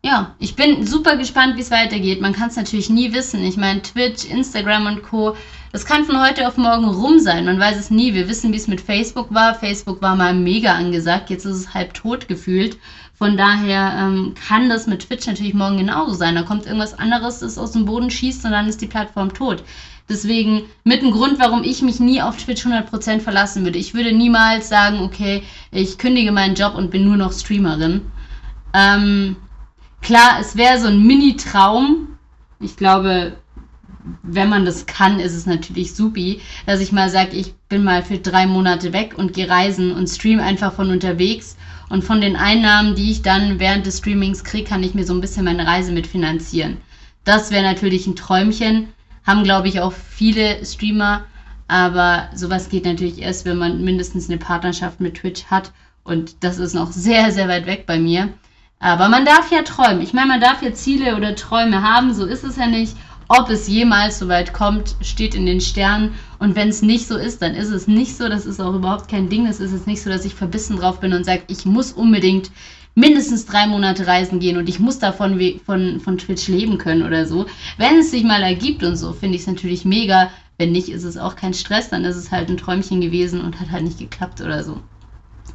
ja, 0.05 0.35
ich 0.39 0.55
bin 0.55 0.87
super 0.87 1.17
gespannt, 1.17 1.57
wie 1.57 1.63
es 1.63 1.71
weitergeht. 1.71 2.21
Man 2.21 2.35
kann 2.35 2.51
es 2.51 2.57
natürlich 2.57 2.91
nie 2.91 3.15
wissen. 3.15 3.43
Ich 3.43 3.57
meine, 3.57 3.81
Twitch, 3.81 4.27
Instagram 4.27 4.85
und 4.85 5.03
Co. 5.03 5.35
Das 5.73 5.87
kann 5.87 6.05
von 6.05 6.21
heute 6.23 6.47
auf 6.47 6.59
morgen 6.59 6.85
rum 6.85 7.19
sein. 7.19 7.47
Man 7.47 7.59
weiß 7.59 7.79
es 7.79 7.91
nie. 7.91 8.13
Wir 8.13 8.29
wissen, 8.29 8.53
wie 8.53 8.59
es 8.59 8.69
mit 8.69 8.83
Facebook 8.83 9.33
war. 9.33 9.55
Facebook 9.55 10.03
war 10.03 10.15
mal 10.15 10.35
mega 10.35 10.75
angesagt. 10.75 11.31
Jetzt 11.31 11.47
ist 11.47 11.57
es 11.57 11.73
halb 11.73 11.95
tot 11.95 12.29
gefühlt. 12.29 12.77
Von 13.15 13.39
daher 13.39 13.97
ähm, 13.99 14.35
kann 14.47 14.69
das 14.69 14.87
mit 14.87 15.09
Twitch 15.09 15.27
natürlich 15.27 15.55
morgen 15.55 15.79
genauso 15.79 16.13
sein. 16.13 16.35
Da 16.35 16.43
kommt 16.43 16.67
irgendwas 16.67 16.99
anderes, 16.99 17.39
das 17.39 17.57
aus 17.57 17.73
dem 17.73 17.87
Boden 17.87 18.11
schießt 18.11 18.45
und 18.45 18.51
dann 18.51 18.69
ist 18.69 18.83
die 18.83 18.87
Plattform 18.87 19.33
tot. 19.33 19.65
Deswegen 20.11 20.65
mit 20.85 21.03
ein 21.03 21.13
Grund, 21.13 21.39
warum 21.39 21.65
ich 21.65 21.81
mich 21.81 21.99
nie 21.99 22.21
auf 22.21 22.37
Twitch 22.37 22.67
100% 22.67 23.21
verlassen 23.21 23.65
würde. 23.65 23.79
Ich 23.79 23.95
würde 23.95 24.13
niemals 24.13 24.69
sagen, 24.69 25.01
okay, 25.01 25.43
ich 25.71 25.97
kündige 25.97 26.31
meinen 26.31 26.57
Job 26.57 26.75
und 26.75 26.91
bin 26.91 27.07
nur 27.07 27.17
noch 27.17 27.33
Streamerin. 27.33 28.03
Ähm, 28.75 29.37
Klar, 30.05 30.37
es 30.39 30.55
wäre 30.59 30.79
so 30.79 30.89
ein 30.89 31.03
Mini-Traum. 31.03 32.19
Ich 32.61 32.77
glaube, 32.77 33.39
wenn 34.23 34.51
man 34.51 34.67
das 34.67 34.85
kann, 34.85 35.19
ist 35.19 35.35
es 35.35 35.47
natürlich 35.47 35.95
supi, 35.95 36.43
dass 36.67 36.81
ich 36.81 36.93
mal 36.93 37.09
sage, 37.09 37.31
ich 37.31 37.55
bin 37.71 37.85
mal 37.85 38.03
für 38.03 38.19
drei 38.19 38.47
Monate 38.47 38.93
weg 38.93 39.15
und 39.17 39.33
gehe 39.33 39.49
reisen 39.49 39.93
und 39.93 40.09
stream 40.09 40.41
einfach 40.41 40.75
von 40.75 40.91
unterwegs. 40.91 41.57
Und 41.89 42.05
von 42.05 42.21
den 42.21 42.37
Einnahmen, 42.37 42.95
die 42.95 43.13
ich 43.13 43.23
dann 43.23 43.59
während 43.59 43.87
des 43.87 43.99
Streamings 43.99 44.45
kriege, 44.45 44.69
kann 44.69 44.83
ich 44.83 44.95
mir 44.95 45.07
so 45.07 45.15
ein 45.15 45.23
bisschen 45.23 45.47
meine 45.47 45.67
Reise 45.67 45.91
mitfinanzieren. 45.91 46.77
Das 47.25 47.51
wäre 47.51 47.63
natürlich 47.63 48.07
ein 48.07 48.15
Träumchen. 48.15 48.89
Haben, 49.27 49.43
glaube 49.43 49.69
ich, 49.69 49.81
auch 49.81 49.95
viele 49.95 50.63
Streamer. 50.67 51.25
Aber 51.67 52.29
sowas 52.35 52.69
geht 52.69 52.85
natürlich 52.85 53.23
erst, 53.23 53.47
wenn 53.47 53.57
man 53.57 53.83
mindestens 53.83 54.29
eine 54.29 54.37
Partnerschaft 54.37 55.01
mit 55.01 55.15
Twitch 55.15 55.47
hat. 55.47 55.73
Und 56.03 56.45
das 56.45 56.59
ist 56.59 56.75
noch 56.75 56.93
sehr, 56.93 57.31
sehr 57.31 57.49
weit 57.49 57.65
weg 57.65 57.87
bei 57.87 57.99
mir. 57.99 58.35
Aber 58.85 59.09
man 59.09 59.25
darf 59.25 59.51
ja 59.51 59.63
träumen. 59.63 60.03
Ich 60.03 60.13
meine, 60.13 60.29
man 60.29 60.43
darf 60.43 60.63
ja 60.63 60.75
Ziele 60.75 61.17
oder 61.17 61.35
Träume 61.35 61.81
haben, 61.81 62.13
so 62.13 62.27
ist 62.27 62.45
es 62.45 62.57
ja 62.57 62.67
nicht. 62.67 62.95
Ob 63.29 63.49
es 63.49 63.67
jemals 63.67 64.19
so 64.19 64.29
weit 64.29 64.53
kommt, 64.53 64.95
steht 65.01 65.35
in 65.35 65.47
den 65.47 65.63
Sternen. 65.63 66.13
Und 66.39 66.55
wenn 66.55 66.69
es 66.69 66.83
nicht 66.83 67.09
so 67.09 67.17
ist, 67.17 67.41
dann 67.41 67.55
ist 67.55 67.71
es 67.71 67.89
nicht 67.89 68.15
so. 68.15 68.29
Das 68.29 68.45
ist 68.45 68.61
auch 68.61 68.75
überhaupt 68.75 69.09
kein 69.09 69.31
Ding. 69.31 69.47
Es 69.47 69.59
ist 69.59 69.73
jetzt 69.73 69.87
nicht 69.87 70.03
so, 70.03 70.11
dass 70.11 70.27
ich 70.27 70.35
verbissen 70.35 70.77
drauf 70.77 71.01
bin 71.01 71.15
und 71.15 71.25
sage, 71.25 71.45
ich 71.47 71.65
muss 71.65 71.93
unbedingt 71.93 72.51
mindestens 72.95 73.47
drei 73.47 73.67
Monate 73.67 74.07
reisen 74.07 74.39
gehen 74.39 74.59
und 74.59 74.69
ich 74.69 74.81
muss 74.81 74.99
davon 74.99 75.41
von, 75.65 76.01
von 76.01 76.19
Twitch 76.19 76.49
leben 76.49 76.77
können 76.77 77.05
oder 77.05 77.25
so. 77.25 77.47
Wenn 77.79 78.01
es 78.01 78.11
sich 78.11 78.23
mal 78.23 78.43
ergibt 78.43 78.85
und 78.85 78.97
so, 78.97 79.15
finde 79.15 79.37
ich 79.37 79.41
es 79.41 79.49
natürlich 79.49 79.87
mega. 79.87 80.29
Wenn 80.59 80.73
nicht, 80.73 80.91
ist 80.91 81.05
es 81.05 81.17
auch 81.17 81.37
kein 81.37 81.55
Stress, 81.55 81.89
dann 81.89 82.05
ist 82.05 82.17
es 82.17 82.31
halt 82.31 82.51
ein 82.51 82.59
Träumchen 82.59 83.01
gewesen 83.01 83.41
und 83.41 83.59
hat 83.59 83.71
halt 83.71 83.85
nicht 83.85 83.99
geklappt 83.99 84.43
oder 84.43 84.63
so. 84.63 84.83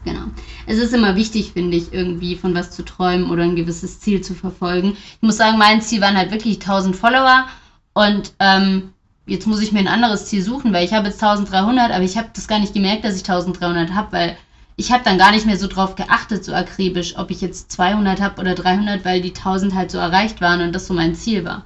Genau. 0.10 0.26
Es 0.66 0.80
ist 0.80 0.94
immer 0.94 1.16
wichtig, 1.16 1.52
finde 1.54 1.78
ich, 1.78 1.94
irgendwie 1.94 2.36
von 2.36 2.56
was 2.56 2.72
zu 2.72 2.84
träumen 2.84 3.30
oder 3.30 3.44
ein 3.44 3.56
gewisses 3.56 4.00
Ziel 4.00 4.22
zu 4.22 4.34
verfolgen. 4.34 4.98
Ich 5.14 5.22
muss 5.22 5.38
sagen, 5.38 5.58
mein 5.58 5.82
Ziel 5.82 6.02
waren 6.02 6.18
halt 6.18 6.32
wirklich 6.32 6.56
1000 6.56 6.96
Follower 6.96 7.46
und 7.94 8.34
ähm, 8.40 8.94
jetzt 9.28 9.46
muss 9.46 9.62
ich 9.62 9.72
mir 9.72 9.80
ein 9.80 9.88
anderes 9.88 10.26
Ziel 10.26 10.42
suchen, 10.42 10.74
weil 10.74 10.86
ich 10.86 10.94
habe 10.94 11.08
jetzt 11.08 11.22
1300, 11.22 11.92
aber 11.92 12.04
ich 12.04 12.18
habe 12.18 12.30
das 12.34 12.48
gar 12.48 12.60
nicht 12.60 12.74
gemerkt, 12.74 13.04
dass 13.04 13.16
ich 13.16 13.30
1300 13.30 13.94
habe, 13.94 14.12
weil 14.12 14.38
ich 14.78 14.92
habe 14.92 15.04
dann 15.04 15.20
gar 15.20 15.32
nicht 15.32 15.46
mehr 15.46 15.58
so 15.58 15.68
drauf 15.68 15.94
geachtet, 15.96 16.44
so 16.44 16.54
akribisch, 16.54 17.18
ob 17.18 17.30
ich 17.30 17.42
jetzt 17.42 17.72
200 17.72 18.20
habe 18.20 18.42
oder 18.42 18.56
300, 18.56 19.06
weil 19.06 19.22
die 19.22 19.36
1000 19.36 19.76
halt 19.76 19.92
so 19.92 20.00
erreicht 20.00 20.42
waren 20.42 20.62
und 20.62 20.74
das 20.74 20.88
so 20.88 20.94
mein 20.94 21.14
Ziel 21.14 21.46
war. 21.46 21.66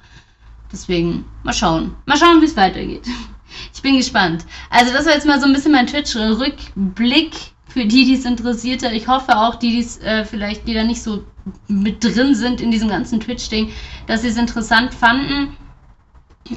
Deswegen, 0.70 1.24
mal 1.44 1.54
schauen. 1.54 1.94
Mal 2.04 2.18
schauen, 2.18 2.42
wie 2.42 2.46
es 2.46 2.56
weitergeht. 2.56 3.06
Ich 3.72 3.82
bin 3.82 3.96
gespannt. 3.96 4.44
Also 4.68 4.92
das 4.92 5.06
war 5.06 5.12
jetzt 5.12 5.26
mal 5.26 5.38
so 5.38 5.46
ein 5.46 5.52
bisschen 5.52 5.70
mein 5.70 5.86
Twitch-Rückblick 5.86 7.53
für 7.74 7.86
die, 7.86 8.04
die 8.04 8.14
es 8.14 8.24
interessierte. 8.24 8.88
Ich 8.90 9.08
hoffe 9.08 9.36
auch, 9.36 9.56
die, 9.56 9.72
die 9.72 9.80
es 9.80 9.98
äh, 9.98 10.24
vielleicht, 10.24 10.68
die 10.68 10.74
da 10.74 10.84
nicht 10.84 11.02
so 11.02 11.24
mit 11.66 12.04
drin 12.04 12.36
sind 12.36 12.60
in 12.60 12.70
diesem 12.70 12.88
ganzen 12.88 13.18
Twitch-Ding, 13.18 13.72
dass 14.06 14.22
sie 14.22 14.28
es 14.28 14.36
interessant 14.36 14.94
fanden. 14.94 15.56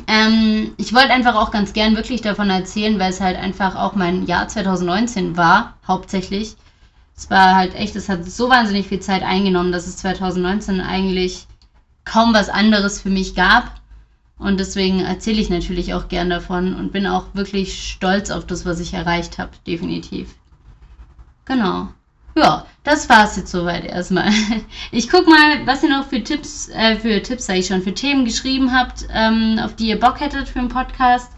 Ähm, 0.06 0.76
ich 0.78 0.94
wollte 0.94 1.14
einfach 1.14 1.34
auch 1.34 1.50
ganz 1.50 1.74
gern 1.74 1.96
wirklich 1.96 2.22
davon 2.22 2.52
erzählen, 2.52 3.00
weil 3.00 3.10
es 3.10 3.20
halt 3.20 3.36
einfach 3.36 3.76
auch 3.76 3.96
mein 3.96 4.28
Jahr 4.28 4.48
2019 4.48 5.36
war, 5.36 5.76
hauptsächlich. 5.88 6.56
Es 7.16 7.32
war 7.32 7.56
halt 7.56 7.74
echt, 7.74 7.96
es 7.96 8.10
hat 8.10 8.30
so 8.30 8.48
wahnsinnig 8.50 8.88
viel 8.88 9.00
Zeit 9.00 9.24
eingenommen, 9.24 9.72
dass 9.72 9.88
es 9.88 9.98
2019 9.98 10.82
eigentlich 10.82 11.48
kaum 12.06 12.32
was 12.36 12.50
anderes 12.50 13.02
für 13.02 13.10
mich 13.10 13.34
gab. 13.34 13.72
Und 14.38 14.60
deswegen 14.60 15.00
erzähle 15.00 15.42
ich 15.42 15.50
natürlich 15.50 15.96
auch 15.96 16.10
gern 16.10 16.30
davon 16.30 16.76
und 16.76 16.92
bin 16.92 17.08
auch 17.08 17.34
wirklich 17.34 17.90
stolz 17.90 18.30
auf 18.30 18.46
das, 18.46 18.68
was 18.68 18.80
ich 18.80 18.94
erreicht 18.94 19.40
habe, 19.40 19.50
definitiv. 19.66 20.36
Genau. 21.48 21.88
Ja, 22.36 22.66
das 22.84 23.10
war's 23.10 23.38
jetzt 23.38 23.52
soweit 23.52 23.86
erstmal. 23.86 24.32
Ich 24.92 25.10
guck 25.10 25.28
mal, 25.28 25.66
was 25.66 25.82
ihr 25.82 25.90
noch 25.90 26.08
für 26.08 26.24
Tipps, 26.24 26.70
äh, 26.70 26.98
für 26.98 27.22
Tipps 27.24 27.46
sage 27.46 27.60
ich 27.60 27.68
schon, 27.68 27.82
für 27.82 27.94
Themen 27.94 28.26
geschrieben 28.26 28.74
habt, 28.74 29.08
ähm, 29.12 29.60
auf 29.64 29.76
die 29.76 29.88
ihr 29.88 30.00
Bock 30.00 30.20
hättet 30.20 30.48
für 30.48 30.60
einen 30.60 30.70
Podcast. 30.70 31.32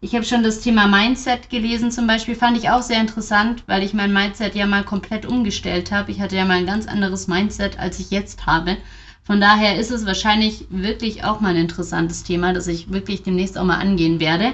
Ich 0.00 0.14
habe 0.14 0.24
schon 0.24 0.44
das 0.44 0.60
Thema 0.60 0.86
Mindset 0.86 1.50
gelesen 1.50 1.90
zum 1.90 2.06
Beispiel, 2.06 2.36
fand 2.36 2.56
ich 2.56 2.70
auch 2.70 2.82
sehr 2.82 3.00
interessant, 3.00 3.64
weil 3.66 3.82
ich 3.82 3.94
mein 3.94 4.12
Mindset 4.12 4.54
ja 4.54 4.66
mal 4.66 4.84
komplett 4.84 5.26
umgestellt 5.26 5.90
habe. 5.90 6.12
Ich 6.12 6.20
hatte 6.20 6.36
ja 6.36 6.44
mal 6.44 6.58
ein 6.58 6.66
ganz 6.66 6.86
anderes 6.86 7.26
Mindset, 7.26 7.78
als 7.78 7.98
ich 7.98 8.10
jetzt 8.10 8.46
habe. 8.46 8.76
Von 9.24 9.40
daher 9.40 9.76
ist 9.78 9.90
es 9.90 10.06
wahrscheinlich 10.06 10.66
wirklich 10.70 11.24
auch 11.24 11.40
mal 11.40 11.50
ein 11.50 11.56
interessantes 11.56 12.22
Thema, 12.22 12.52
das 12.52 12.68
ich 12.68 12.92
wirklich 12.92 13.24
demnächst 13.24 13.58
auch 13.58 13.64
mal 13.64 13.80
angehen 13.80 14.20
werde. 14.20 14.52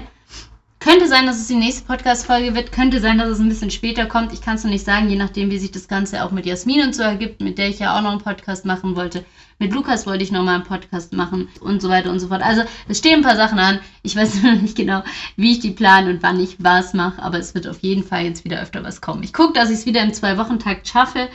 Könnte 0.85 1.07
sein, 1.07 1.25
dass 1.25 1.39
es 1.39 1.47
die 1.47 1.55
nächste 1.55 1.83
Podcast-Folge 1.83 2.53
wird. 2.53 2.71
Könnte 2.71 2.99
sein, 2.99 3.17
dass 3.17 3.29
es 3.29 3.39
ein 3.39 3.49
bisschen 3.49 3.71
später 3.71 4.05
kommt. 4.05 4.31
Ich 4.33 4.41
kann 4.41 4.53
es 4.53 4.63
noch 4.63 4.69
nicht 4.69 4.85
sagen, 4.85 5.09
je 5.09 5.15
nachdem, 5.15 5.49
wie 5.49 5.57
sich 5.57 5.71
das 5.71 5.87
Ganze 5.87 6.23
auch 6.23 6.29
mit 6.29 6.45
Jasmin 6.45 6.83
und 6.83 6.93
so 6.93 7.01
ergibt, 7.01 7.41
mit 7.41 7.57
der 7.57 7.69
ich 7.69 7.79
ja 7.79 7.97
auch 7.97 8.03
noch 8.03 8.11
einen 8.11 8.21
Podcast 8.21 8.65
machen 8.65 8.95
wollte. 8.95 9.25
Mit 9.57 9.73
Lukas 9.73 10.05
wollte 10.05 10.23
ich 10.23 10.31
noch 10.31 10.43
mal 10.43 10.53
einen 10.53 10.63
Podcast 10.63 11.11
machen 11.11 11.47
und 11.59 11.81
so 11.81 11.89
weiter 11.89 12.11
und 12.11 12.19
so 12.19 12.27
fort. 12.27 12.43
Also, 12.43 12.61
es 12.87 12.99
stehen 12.99 13.15
ein 13.15 13.23
paar 13.23 13.35
Sachen 13.35 13.57
an. 13.57 13.79
Ich 14.03 14.15
weiß 14.15 14.35
noch 14.43 14.61
nicht 14.61 14.77
genau, 14.77 15.01
wie 15.37 15.53
ich 15.53 15.59
die 15.59 15.71
plane 15.71 16.11
und 16.11 16.21
wann 16.21 16.39
ich 16.39 16.57
was 16.59 16.93
mache, 16.93 17.19
aber 17.19 17.39
es 17.39 17.55
wird 17.55 17.67
auf 17.67 17.79
jeden 17.79 18.03
Fall 18.03 18.25
jetzt 18.25 18.45
wieder 18.45 18.61
öfter 18.61 18.83
was 18.83 19.01
kommen. 19.01 19.23
Ich 19.23 19.33
gucke, 19.33 19.53
dass 19.53 19.71
ich 19.71 19.79
es 19.79 19.85
wieder 19.87 20.03
im 20.03 20.13
Zwei-Wochen-Takt 20.13 20.87
schaffe. 20.87 21.29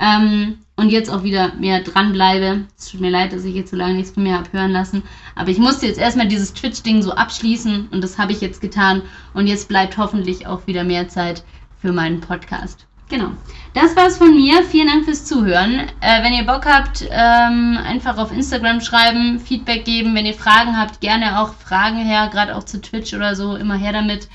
Ähm, 0.00 0.58
und 0.76 0.88
jetzt 0.88 1.10
auch 1.10 1.22
wieder 1.22 1.52
mehr 1.56 1.82
dranbleibe. 1.82 2.64
Es 2.78 2.90
tut 2.90 3.02
mir 3.02 3.10
leid, 3.10 3.34
dass 3.34 3.44
ich 3.44 3.54
jetzt 3.54 3.70
so 3.70 3.76
lange 3.76 3.94
nichts 3.94 4.12
von 4.12 4.22
mir 4.22 4.34
habe 4.34 4.50
hören 4.50 4.72
lassen. 4.72 5.02
Aber 5.34 5.50
ich 5.50 5.58
musste 5.58 5.86
jetzt 5.86 5.98
erstmal 5.98 6.26
dieses 6.26 6.54
Twitch-Ding 6.54 7.02
so 7.02 7.12
abschließen 7.12 7.88
und 7.90 8.02
das 8.02 8.18
habe 8.18 8.32
ich 8.32 8.40
jetzt 8.40 8.62
getan. 8.62 9.02
Und 9.34 9.46
jetzt 9.46 9.68
bleibt 9.68 9.98
hoffentlich 9.98 10.46
auch 10.46 10.66
wieder 10.66 10.82
mehr 10.82 11.08
Zeit 11.08 11.44
für 11.82 11.92
meinen 11.92 12.20
Podcast. 12.20 12.86
Genau. 13.10 13.32
Das 13.74 13.94
war's 13.96 14.16
von 14.16 14.34
mir. 14.34 14.62
Vielen 14.62 14.86
Dank 14.86 15.04
fürs 15.04 15.24
Zuhören. 15.24 15.80
Äh, 16.00 16.22
wenn 16.22 16.32
ihr 16.32 16.44
Bock 16.44 16.64
habt, 16.64 17.06
ähm, 17.10 17.76
einfach 17.84 18.16
auf 18.16 18.32
Instagram 18.32 18.80
schreiben, 18.80 19.38
Feedback 19.38 19.84
geben. 19.84 20.14
Wenn 20.14 20.26
ihr 20.26 20.34
Fragen 20.34 20.78
habt, 20.78 21.00
gerne 21.00 21.40
auch 21.40 21.54
Fragen 21.54 21.98
her, 21.98 22.30
gerade 22.32 22.56
auch 22.56 22.64
zu 22.64 22.80
Twitch 22.80 23.12
oder 23.12 23.34
so, 23.34 23.56
immer 23.56 23.76
her 23.76 23.92
damit. 23.92 24.28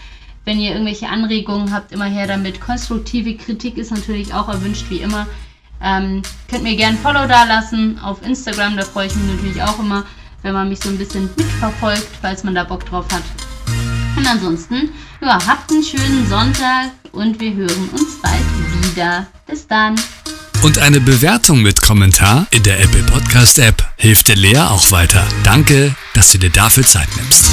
Wenn 0.43 0.59
ihr 0.59 0.73
irgendwelche 0.73 1.07
Anregungen 1.07 1.73
habt, 1.73 1.91
immer 1.91 2.05
her 2.05 2.27
damit. 2.27 2.61
Konstruktive 2.61 3.35
Kritik 3.35 3.77
ist 3.77 3.91
natürlich 3.91 4.33
auch 4.33 4.49
erwünscht, 4.49 4.89
wie 4.89 4.97
immer. 4.97 5.25
Ähm, 5.85 6.23
könnt 6.49 6.63
mir 6.63 6.75
gerne 6.75 6.97
ein 6.97 7.01
Follow 7.01 7.27
da 7.27 7.43
lassen 7.43 7.99
auf 7.99 8.25
Instagram, 8.25 8.75
da 8.75 8.83
freue 8.83 9.05
ich 9.05 9.15
mich 9.15 9.35
natürlich 9.35 9.61
auch 9.61 9.77
immer, 9.77 10.03
wenn 10.41 10.53
man 10.53 10.67
mich 10.67 10.79
so 10.79 10.89
ein 10.89 10.97
bisschen 10.97 11.29
mitverfolgt, 11.37 12.07
falls 12.21 12.43
man 12.43 12.55
da 12.55 12.63
Bock 12.63 12.83
drauf 12.87 13.05
hat. 13.11 13.21
Und 14.17 14.25
ansonsten, 14.25 14.89
ja, 15.21 15.37
habt 15.45 15.71
einen 15.71 15.83
schönen 15.83 16.27
Sonntag 16.27 16.91
und 17.11 17.39
wir 17.39 17.53
hören 17.53 17.89
uns 17.91 18.19
bald 18.21 18.95
wieder. 18.95 19.27
Bis 19.45 19.67
dann. 19.67 19.95
Und 20.63 20.79
eine 20.79 20.99
Bewertung 20.99 21.61
mit 21.61 21.81
Kommentar 21.81 22.47
in 22.49 22.63
der 22.63 22.79
Apple 22.81 23.03
Podcast 23.03 23.59
App 23.59 23.87
hilft 23.97 24.29
der 24.29 24.37
Lea 24.37 24.57
auch 24.57 24.91
weiter. 24.91 25.23
Danke, 25.43 25.95
dass 26.15 26.31
du 26.31 26.39
dir 26.39 26.49
dafür 26.49 26.83
Zeit 26.83 27.09
nimmst. 27.15 27.45